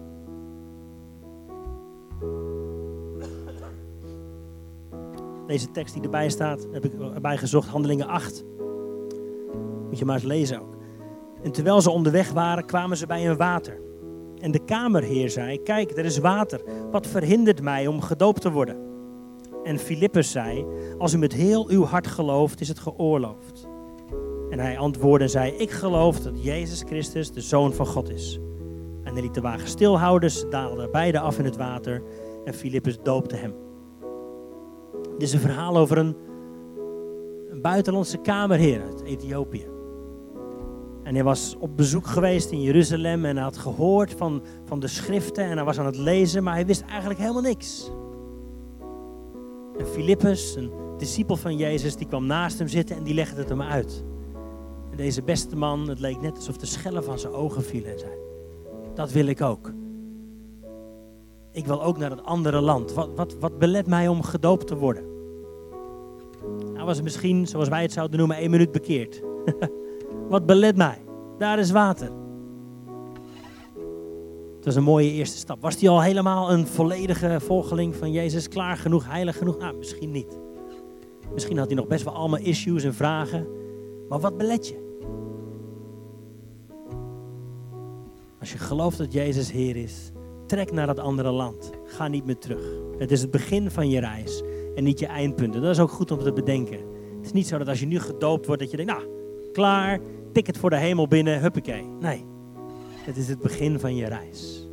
Deze 5.48 5.72
tekst 5.72 5.94
die 5.94 6.04
erbij 6.04 6.30
staat, 6.30 6.68
heb 6.72 6.86
ik 6.86 6.94
erbij 7.00 7.38
gezocht, 7.38 7.68
Handelingen 7.68 8.08
8. 8.08 8.44
Moet 9.88 10.00
je 10.00 10.06
maar 10.06 10.16
eens 10.16 10.24
lezen 10.24 10.62
ook. 10.62 10.79
En 11.44 11.52
terwijl 11.52 11.82
ze 11.82 11.90
onderweg 11.90 12.32
waren, 12.32 12.66
kwamen 12.66 12.98
ze 12.98 13.06
bij 13.06 13.30
een 13.30 13.38
water. 13.38 13.80
En 14.40 14.52
de 14.52 14.66
kamerheer 14.66 15.30
zei: 15.30 15.64
Kijk, 15.64 15.98
er 15.98 16.06
is 16.06 16.18
water. 16.18 16.62
Wat 16.92 17.08
verhindert 17.08 17.62
mij 17.62 17.88
om 17.88 18.02
gedoopt 18.02 18.42
te 18.42 18.52
worden? 18.52 18.78
En 19.64 19.78
Filippus 19.78 20.32
zei: 20.32 20.66
Als 20.98 21.14
u 21.14 21.18
met 21.18 21.34
heel 21.34 21.70
uw 21.70 21.84
hart 21.84 22.08
gelooft, 22.08 22.62
is 22.62 22.68
het 22.68 22.80
geoorloofd. 22.80 23.68
En 24.50 24.60
hij 24.60 24.78
antwoordde 24.78 25.24
en 25.24 25.30
zei: 25.30 25.52
Ik 25.52 25.72
geloof 25.72 26.20
dat 26.20 26.44
Jezus 26.44 26.84
Christus 26.86 27.32
de 27.32 27.42
Zoon 27.42 27.74
van 27.74 27.86
God 27.86 28.10
is. 28.10 28.40
En 29.04 29.14
hij 29.14 29.22
liet 29.22 29.34
de 29.34 29.42
wagen 29.42 29.68
stilhouden, 29.68 30.32
ze 30.32 30.48
daalden 30.48 30.92
beide 30.92 31.20
af 31.20 31.40
in 31.40 31.46
het 31.46 31.58
water 31.58 32.04
en 32.46 32.54
Filippus 32.54 32.98
doopte 33.04 33.36
hem. 33.36 33.54
Dit 35.12 35.22
is 35.22 35.34
een 35.34 35.40
verhaal 35.40 35.78
over 35.78 35.98
een, 35.98 36.16
een 37.50 37.62
buitenlandse 37.62 38.18
kamerheer 38.18 38.82
uit 38.82 39.04
Ethiopië. 39.04 39.79
En 41.10 41.16
hij 41.16 41.24
was 41.24 41.56
op 41.60 41.78
bezoek 41.78 42.08
geweest 42.08 42.52
in 42.52 42.62
Jeruzalem 42.62 43.26
en 43.26 43.36
hij 43.36 43.44
had 43.44 43.58
gehoord 43.58 44.14
van, 44.14 44.44
van 44.66 44.80
de 44.80 44.88
schriften 44.88 45.44
en 45.44 45.56
hij 45.56 45.66
was 45.66 45.80
aan 45.80 45.86
het 45.86 45.98
lezen, 45.98 46.44
maar 46.44 46.54
hij 46.54 46.66
wist 46.66 46.82
eigenlijk 46.82 47.20
helemaal 47.20 47.42
niks. 47.42 47.92
En 49.78 49.88
Filippus, 49.88 50.56
een 50.56 50.72
discipel 50.98 51.36
van 51.36 51.58
Jezus, 51.58 51.96
die 51.96 52.08
kwam 52.08 52.26
naast 52.26 52.60
hem 52.60 52.68
zitten 52.68 52.96
en 52.96 53.04
die 53.04 53.14
legde 53.14 53.40
het 53.40 53.50
hem 53.50 53.62
uit. 53.62 54.04
En 54.92 54.98
deze 54.98 55.24
beste 55.24 55.56
man, 55.56 55.90
het 55.90 56.00
leek 56.00 56.22
net 56.22 56.36
alsof 56.36 56.58
de 56.58 56.66
schellen 56.66 57.04
van 57.04 57.20
zijn 57.20 57.34
ogen 57.34 57.64
vielen 57.64 57.92
en 57.92 58.00
zei, 58.00 58.12
dat 58.94 59.12
wil 59.12 59.26
ik 59.26 59.42
ook. 59.42 59.74
Ik 61.52 61.66
wil 61.66 61.84
ook 61.84 61.98
naar 61.98 62.10
het 62.10 62.24
andere 62.24 62.62
land. 62.62 62.94
Wat, 62.94 63.10
wat, 63.16 63.36
wat 63.40 63.58
belet 63.58 63.88
mij 63.88 64.08
om 64.08 64.24
gedoopt 64.24 64.68
te 64.68 64.76
worden? 64.76 65.04
Hij 66.74 66.86
was 66.86 67.02
misschien, 67.02 67.48
zoals 67.48 67.70
wij 67.70 67.82
het 67.82 67.92
zouden 67.92 68.18
noemen, 68.18 68.38
één 68.38 68.52
minuut 68.52 68.72
bekeerd. 68.72 69.22
Wat 70.30 70.46
belet 70.46 70.78
mij? 70.78 70.98
Daar 71.38 71.60
is 71.60 71.72
water. 71.72 72.12
Het 74.56 74.66
was 74.66 74.76
een 74.76 74.84
mooie 74.84 75.12
eerste 75.12 75.38
stap. 75.38 75.62
Was 75.62 75.80
hij 75.80 75.90
al 75.90 76.02
helemaal 76.02 76.52
een 76.52 76.68
volledige 76.68 77.40
volgeling 77.40 77.96
van 77.96 78.12
Jezus? 78.12 78.48
Klaar 78.48 78.78
genoeg, 78.78 79.08
heilig 79.08 79.38
genoeg? 79.38 79.58
Nou, 79.58 79.78
misschien 79.78 80.12
niet. 80.12 80.40
Misschien 81.34 81.58
had 81.58 81.68
hij 81.68 81.76
nog 81.76 81.88
best 81.88 82.04
wel 82.04 82.14
allemaal 82.14 82.40
issues 82.40 82.84
en 82.84 82.94
vragen. 82.94 83.48
Maar 84.10 84.20
wat 84.20 84.38
belet 84.38 84.68
je? 84.68 84.88
Als 88.40 88.52
je 88.52 88.58
gelooft 88.58 88.98
dat 88.98 89.14
Jezus 89.14 89.52
Heer 89.52 89.76
is, 89.76 90.12
trek 90.48 90.72
naar 90.72 90.88
dat 90.88 91.00
andere 91.00 91.32
land. 91.32 91.70
Ga 91.86 92.08
niet 92.08 92.26
meer 92.26 92.38
terug. 92.38 92.64
Het 92.98 93.12
is 93.12 93.22
het 93.22 93.32
begin 93.32 93.72
van 93.72 93.90
je 93.90 94.00
reis 94.00 94.44
en 94.76 94.84
niet 94.84 95.00
je 95.00 95.08
eindpunt. 95.08 95.54
dat 95.54 95.64
is 95.64 95.80
ook 95.80 95.92
goed 95.92 96.12
om 96.12 96.20
te 96.20 96.34
bedenken. 96.34 96.80
Het 97.18 97.26
is 97.26 97.32
niet 97.32 97.48
zo 97.48 97.58
dat 97.58 97.68
als 97.68 97.80
je 97.80 97.86
nu 97.86 98.00
gedoopt 98.00 98.46
wordt, 98.46 98.62
dat 98.62 98.72
je 98.72 98.78
denkt, 98.78 98.92
nou, 98.92 99.08
klaar, 99.52 100.00
ticket 100.32 100.58
voor 100.58 100.70
de 100.70 100.78
hemel 100.78 101.08
binnen, 101.08 101.42
huppakee. 101.42 101.84
Nee, 102.00 102.26
het 102.96 103.18
is 103.18 103.28
het 103.28 103.40
begin 103.40 103.80
van 103.80 103.96
je 103.96 104.08
reis. 104.08 104.68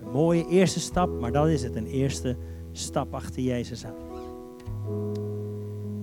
Een 0.00 0.10
mooie 0.12 0.46
eerste 0.48 0.80
stap, 0.80 1.20
maar 1.20 1.32
dat 1.32 1.48
is 1.48 1.62
het, 1.62 1.76
een 1.76 1.86
eerste 1.86 2.36
stap 2.72 3.14
achter 3.14 3.42
Jezus 3.42 3.84
aan. 3.84 4.06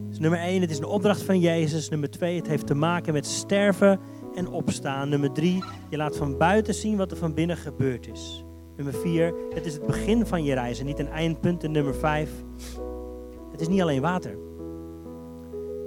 Dus 0.09 0.19
nummer 0.19 0.39
1, 0.39 0.61
het 0.61 0.71
is 0.71 0.77
een 0.77 0.85
opdracht 0.85 1.21
van 1.21 1.39
Jezus. 1.39 1.89
Nummer 1.89 2.09
2, 2.09 2.35
het 2.35 2.47
heeft 2.47 2.67
te 2.67 2.75
maken 2.75 3.13
met 3.13 3.25
sterven 3.25 3.99
en 4.35 4.47
opstaan. 4.47 5.09
Nummer 5.09 5.31
3, 5.31 5.63
je 5.89 5.97
laat 5.97 6.17
van 6.17 6.37
buiten 6.37 6.73
zien 6.73 6.97
wat 6.97 7.11
er 7.11 7.17
van 7.17 7.33
binnen 7.33 7.57
gebeurd 7.57 8.07
is. 8.07 8.45
Nummer 8.75 8.93
4, 8.93 9.33
het 9.53 9.65
is 9.65 9.73
het 9.73 9.85
begin 9.85 10.25
van 10.25 10.43
je 10.43 10.53
reis 10.53 10.79
en 10.79 10.85
niet 10.85 10.99
een 10.99 11.09
eindpunt. 11.09 11.63
En 11.63 11.71
nummer 11.71 11.95
5, 11.95 12.29
het 13.51 13.61
is 13.61 13.67
niet 13.67 13.81
alleen 13.81 14.01
water. 14.01 14.37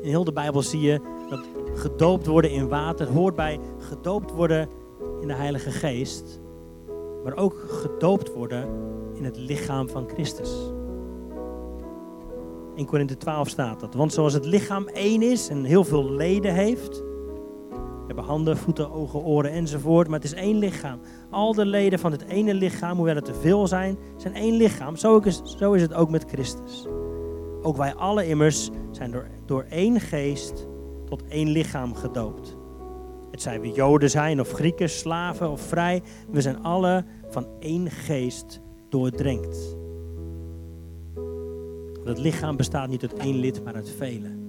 In 0.03 0.09
heel 0.09 0.25
de 0.25 0.33
Bijbel 0.33 0.63
zie 0.63 0.81
je 0.81 1.01
gedoopt 1.79 2.27
worden 2.27 2.51
in 2.51 2.69
water 2.69 3.09
hoort 3.09 3.35
bij 3.35 3.61
gedoopt 3.79 4.31
worden 4.31 4.69
in 5.21 5.29
de 5.29 5.35
Heilige 5.35 5.71
Geest, 5.71 6.41
maar 7.25 7.37
ook 7.37 7.65
gedoopt 7.69 8.35
worden 8.35 8.69
in 9.15 9.25
het 9.25 9.37
lichaam 9.37 9.89
van 9.89 10.09
Christus. 10.09 10.73
In 12.75 12.87
Korinthe 12.87 13.17
12 13.17 13.49
staat 13.49 13.81
dat. 13.81 13.95
Want 13.95 14.13
zoals 14.13 14.33
het 14.33 14.45
lichaam 14.45 14.87
één 14.87 15.23
is 15.23 15.49
en 15.49 15.65
heel 15.65 15.85
veel 15.85 16.11
leden 16.11 16.55
heeft, 16.55 17.03
we 17.71 18.15
hebben 18.15 18.25
handen, 18.25 18.57
voeten, 18.57 18.91
ogen, 18.91 19.21
oren 19.21 19.51
enzovoort, 19.51 20.09
maar 20.09 20.21
het 20.21 20.33
is 20.33 20.35
één 20.35 20.59
lichaam. 20.59 21.01
Al 21.31 21.55
de 21.55 21.67
leden 21.67 21.99
van 21.99 22.13
het 22.13 22.25
ene 22.25 22.55
lichaam, 22.55 22.97
hoewel 22.97 23.15
het 23.15 23.25
te 23.25 23.35
veel 23.35 23.67
zijn, 23.67 23.99
zijn 24.17 24.35
één 24.35 24.57
lichaam. 24.57 24.97
Zo 24.97 25.19
is, 25.19 25.43
zo 25.45 25.73
is 25.73 25.83
het 25.83 25.95
ook 25.95 26.11
met 26.11 26.25
Christus. 26.31 26.87
Ook 27.63 27.77
wij 27.77 27.95
alle 27.95 28.27
immers 28.27 28.71
zijn 28.91 29.11
door, 29.11 29.27
door 29.47 29.67
één 29.69 30.01
geest 30.01 30.67
tot 31.09 31.23
één 31.29 31.49
lichaam 31.49 31.95
gedoopt. 31.95 32.57
Het 33.31 33.43
zijn 33.43 33.61
we 33.61 33.73
Joden 33.73 34.11
zijn 34.11 34.41
of 34.41 34.53
Grieken, 34.53 34.91
slaven 34.91 35.51
of 35.51 35.61
vrij, 35.61 36.03
we 36.31 36.41
zijn 36.41 36.63
alle 36.63 37.05
van 37.29 37.47
één 37.61 37.91
geest 37.91 38.61
doordrenkt. 38.89 39.77
Het 42.05 42.19
lichaam 42.19 42.57
bestaat 42.57 42.89
niet 42.89 43.03
uit 43.03 43.15
één 43.15 43.37
lid, 43.37 43.65
maar 43.65 43.75
uit 43.75 43.91
velen. 43.91 44.47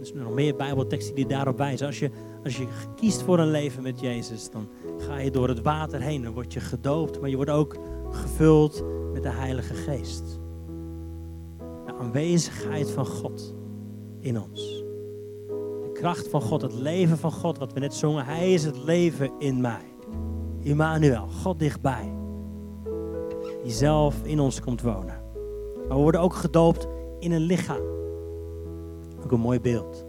Er 0.00 0.06
zijn 0.06 0.22
nog 0.22 0.34
meer 0.34 0.56
Bijbelteksten 0.56 1.14
die 1.14 1.26
daarop 1.26 1.58
wijzen. 1.58 1.86
Als 1.86 1.98
je, 1.98 2.10
als 2.44 2.56
je 2.56 2.66
kiest 2.96 3.22
voor 3.22 3.38
een 3.38 3.50
leven 3.50 3.82
met 3.82 4.00
Jezus, 4.00 4.50
dan 4.50 4.68
ga 4.98 5.18
je 5.18 5.30
door 5.30 5.48
het 5.48 5.62
water 5.62 6.00
heen. 6.00 6.22
Dan 6.22 6.32
word 6.32 6.52
je 6.52 6.60
gedoopt, 6.60 7.20
maar 7.20 7.30
je 7.30 7.36
wordt 7.36 7.50
ook 7.50 7.76
gevuld 8.10 8.84
met 9.12 9.22
de 9.22 9.30
Heilige 9.30 9.74
Geest. 9.74 10.40
De 11.86 11.94
aanwezigheid 11.98 12.90
van 12.90 13.06
God 13.06 13.54
in 14.20 14.40
ons 14.40 14.73
kracht 16.04 16.28
van 16.28 16.42
God, 16.42 16.62
het 16.62 16.74
leven 16.74 17.18
van 17.18 17.32
God, 17.32 17.58
wat 17.58 17.72
we 17.72 17.80
net 17.80 17.94
zongen. 17.94 18.24
Hij 18.24 18.52
is 18.52 18.64
het 18.64 18.84
leven 18.84 19.30
in 19.38 19.60
mij. 19.60 19.94
Immanuel, 20.60 21.26
God 21.42 21.58
dichtbij. 21.58 22.12
Die 23.62 23.72
zelf 23.72 24.14
in 24.22 24.40
ons 24.40 24.60
komt 24.60 24.82
wonen. 24.82 25.22
Maar 25.88 25.96
we 25.96 26.02
worden 26.02 26.20
ook 26.20 26.34
gedoopt 26.34 26.86
in 27.18 27.32
een 27.32 27.40
lichaam. 27.40 27.82
Ook 29.24 29.32
een 29.32 29.40
mooi 29.40 29.60
beeld. 29.60 30.06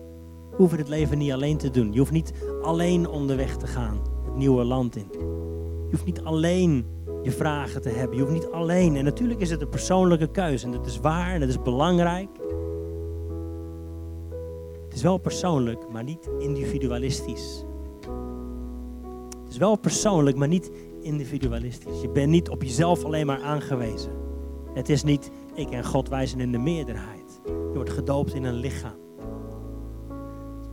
We 0.50 0.56
hoeven 0.56 0.78
het 0.78 0.88
leven 0.88 1.18
niet 1.18 1.32
alleen 1.32 1.58
te 1.58 1.70
doen. 1.70 1.92
Je 1.94 2.00
hoeft 2.00 2.12
niet 2.12 2.34
alleen 2.62 3.08
onderweg 3.08 3.58
te 3.58 3.68
gaan, 3.68 4.02
het 4.26 4.36
nieuwe 4.36 4.64
land 4.64 4.96
in. 4.96 5.08
Je 5.12 5.92
hoeft 5.92 6.06
niet 6.06 6.22
alleen 6.22 6.86
je 7.24 7.32
vragen 7.32 7.82
te 7.82 7.90
hebben. 7.90 8.18
Je 8.18 8.24
hoeft 8.24 8.36
niet 8.36 8.52
alleen. 8.52 8.96
En 8.96 9.04
natuurlijk 9.04 9.40
is 9.40 9.50
het 9.50 9.62
een 9.62 9.70
persoonlijke 9.70 10.28
keuze. 10.28 10.66
En 10.66 10.72
dat 10.72 10.86
is 10.86 11.00
waar 11.00 11.34
en 11.34 11.40
dat 11.40 11.50
is 11.50 11.62
belangrijk. 11.62 12.30
Is 14.96 15.02
wel 15.02 15.18
persoonlijk, 15.18 15.90
maar 15.90 16.04
niet 16.04 16.30
individualistisch. 16.40 17.64
Het 19.44 19.52
is 19.52 19.58
wel 19.58 19.76
persoonlijk, 19.76 20.38
maar 20.38 20.48
niet 20.48 20.72
individualistisch. 21.02 22.02
Je 22.02 22.10
bent 22.10 22.30
niet 22.30 22.50
op 22.50 22.62
jezelf 22.62 23.04
alleen 23.04 23.26
maar 23.26 23.42
aangewezen. 23.42 24.12
Het 24.74 24.90
is 24.90 25.04
niet 25.04 25.32
ik 25.54 25.70
en 25.70 25.86
God 25.86 26.10
wijzen 26.10 26.40
in 26.40 26.52
de 26.52 26.58
meerderheid. 26.58 27.42
Je 27.46 27.72
wordt 27.74 27.90
gedoopt 27.90 28.34
in 28.34 28.44
een 28.44 28.56
lichaam. 28.56 28.98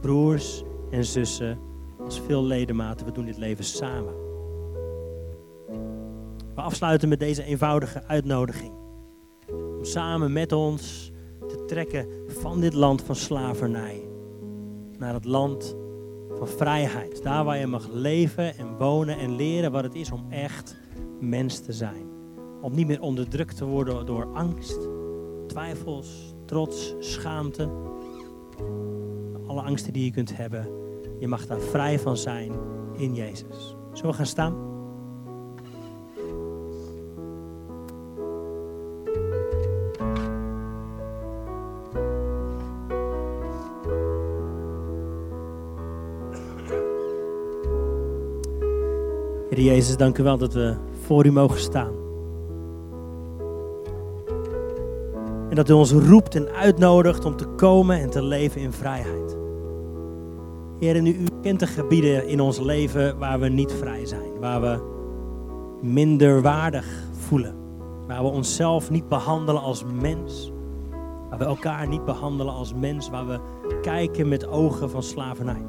Broers 0.01 0.63
en 0.91 1.05
zussen 1.05 1.59
als 2.05 2.21
veel 2.21 2.45
ledematen. 2.45 3.07
We 3.07 3.13
doen 3.13 3.25
dit 3.25 3.39
leven 3.39 3.65
samen. 3.65 4.15
We 6.55 6.61
afsluiten 6.61 7.09
met 7.09 7.21
deze 7.21 7.45
eenvoudige 7.45 8.05
uitnodiging. 8.07 8.73
Om 9.51 9.85
samen 9.85 10.33
met 10.33 10.53
ons 10.53 11.13
te 11.49 11.65
trekken 11.65 12.09
van 12.27 12.61
dit 12.61 12.75
land 12.75 13.03
van 13.03 13.17
slavernij. 13.17 14.11
Naar 15.03 15.15
het 15.15 15.25
land 15.25 15.77
van 16.39 16.49
vrijheid. 16.49 17.23
Daar 17.23 17.45
waar 17.45 17.59
je 17.59 17.67
mag 17.67 17.89
leven 17.93 18.57
en 18.59 18.77
wonen 18.77 19.19
en 19.19 19.37
leren 19.37 19.73
wat 19.73 19.85
het 19.85 19.95
is 19.95 20.11
om 20.11 20.27
echt 20.31 20.77
mens 21.21 21.61
te 21.61 21.73
zijn. 21.73 22.07
Om 22.61 22.75
niet 22.75 22.87
meer 22.87 23.01
onderdrukt 23.01 23.57
te 23.57 23.65
worden 23.65 24.07
door 24.07 24.27
angst, 24.35 24.89
twijfels, 25.47 26.35
trots, 26.47 26.95
schaamte. 26.99 27.69
Alle 29.47 29.63
angsten 29.63 29.93
die 29.93 30.05
je 30.05 30.11
kunt 30.11 30.37
hebben. 30.37 30.69
Je 31.19 31.29
mag 31.29 31.47
daar 31.47 31.61
vrij 31.61 31.99
van 31.99 32.17
zijn 32.17 32.53
in 32.97 33.15
Jezus. 33.15 33.77
Zullen 33.93 34.11
we 34.11 34.17
gaan 34.17 34.27
staan? 34.27 34.72
Jezus, 49.83 49.97
dank 49.97 50.19
u 50.19 50.23
wel 50.23 50.39
dat 50.39 50.53
we 50.53 50.75
voor 51.05 51.27
u 51.27 51.33
mogen 51.33 51.61
staan. 51.61 51.93
En 55.49 55.57
dat 55.57 55.69
u 55.69 55.73
ons 55.73 55.93
roept 55.93 56.35
en 56.35 56.49
uitnodigt 56.49 57.25
om 57.25 57.37
te 57.37 57.47
komen 57.47 57.99
en 57.99 58.11
te 58.11 58.23
leven 58.23 58.61
in 58.61 58.73
vrijheid. 58.73 59.37
Heer, 60.79 60.97
en 60.97 61.07
u 61.07 61.27
kent 61.41 61.61
de 61.61 61.67
gebieden 61.67 62.29
in 62.29 62.41
ons 62.41 62.61
leven 62.61 63.19
waar 63.19 63.41
we 63.41 63.49
niet 63.49 63.73
vrij 63.73 64.07
zijn. 64.07 64.39
Waar 64.41 64.61
we 64.61 64.81
minder 65.81 66.43
waardig 66.43 66.87
voelen. 67.11 67.55
Waar 68.07 68.23
we 68.23 68.29
onszelf 68.29 68.91
niet 68.91 69.09
behandelen 69.09 69.63
als 69.63 69.85
mens. 70.01 70.53
Waar 71.31 71.39
we 71.39 71.45
elkaar 71.45 71.89
niet 71.89 72.05
behandelen 72.05 72.55
als 72.55 72.75
mens. 72.75 73.11
Waar 73.11 73.27
we 73.27 73.41
kijken 73.81 74.29
met 74.29 74.47
ogen 74.47 74.91
van 74.91 75.03
slavernij. 75.03 75.65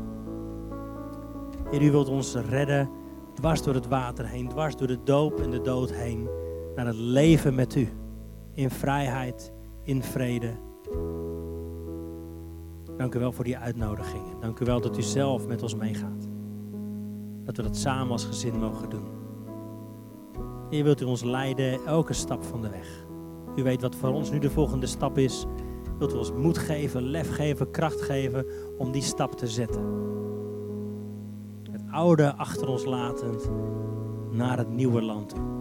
Heer, 1.69 1.81
u 1.81 1.91
wilt 1.91 2.09
ons 2.09 2.35
redden 2.49 2.89
dwars 3.33 3.61
door 3.61 3.73
het 3.73 3.87
water 3.87 4.27
heen, 4.27 4.47
dwars 4.47 4.75
door 4.75 4.87
de 4.87 5.03
doop 5.03 5.39
en 5.39 5.51
de 5.51 5.61
dood 5.61 5.91
heen, 5.91 6.29
naar 6.75 6.85
het 6.85 6.95
leven 6.95 7.55
met 7.55 7.75
u. 7.75 7.89
In 8.53 8.69
vrijheid, 8.69 9.51
in 9.83 10.03
vrede. 10.03 10.51
Dank 12.97 13.15
u 13.15 13.19
wel 13.19 13.31
voor 13.31 13.43
die 13.43 13.57
uitnodiging. 13.57 14.23
Dank 14.39 14.59
u 14.59 14.65
wel 14.65 14.81
dat 14.81 14.97
u 14.97 15.01
zelf 15.01 15.47
met 15.47 15.61
ons 15.61 15.75
meegaat. 15.75 16.27
Dat 17.45 17.57
we 17.57 17.63
dat 17.63 17.77
samen 17.77 18.11
als 18.11 18.25
gezin 18.25 18.59
mogen 18.59 18.89
doen. 18.89 19.07
Heer, 20.69 20.83
wilt 20.83 21.01
u 21.01 21.05
ons 21.05 21.23
leiden 21.23 21.85
elke 21.85 22.13
stap 22.13 22.43
van 22.43 22.61
de 22.61 22.69
weg. 22.69 23.05
U 23.55 23.63
weet 23.63 23.81
wat 23.81 23.95
voor 23.95 24.09
ons 24.09 24.31
nu 24.31 24.39
de 24.39 24.49
volgende 24.49 24.85
stap 24.85 25.17
is. 25.17 25.45
Wilt 25.97 26.13
u 26.13 26.17
ons 26.17 26.31
moed 26.31 26.57
geven, 26.57 27.03
lef 27.03 27.35
geven, 27.35 27.71
kracht 27.71 28.01
geven 28.01 28.45
om 28.77 28.91
die 28.91 29.01
stap 29.01 29.33
te 29.33 29.47
zetten 29.47 30.03
oude 31.93 32.35
achter 32.35 32.67
ons 32.67 32.85
latend 32.85 33.49
naar 34.31 34.57
het 34.57 34.69
nieuwe 34.69 35.01
land 35.01 35.29
toe. 35.29 35.51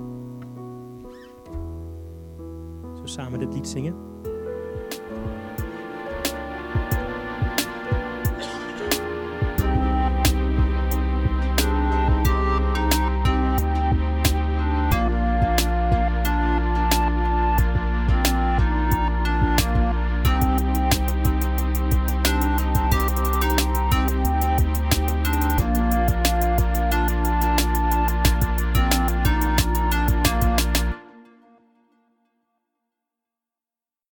Zo 2.96 3.06
samen 3.06 3.38
dit 3.38 3.54
lied 3.54 3.68
zingen? 3.68 4.11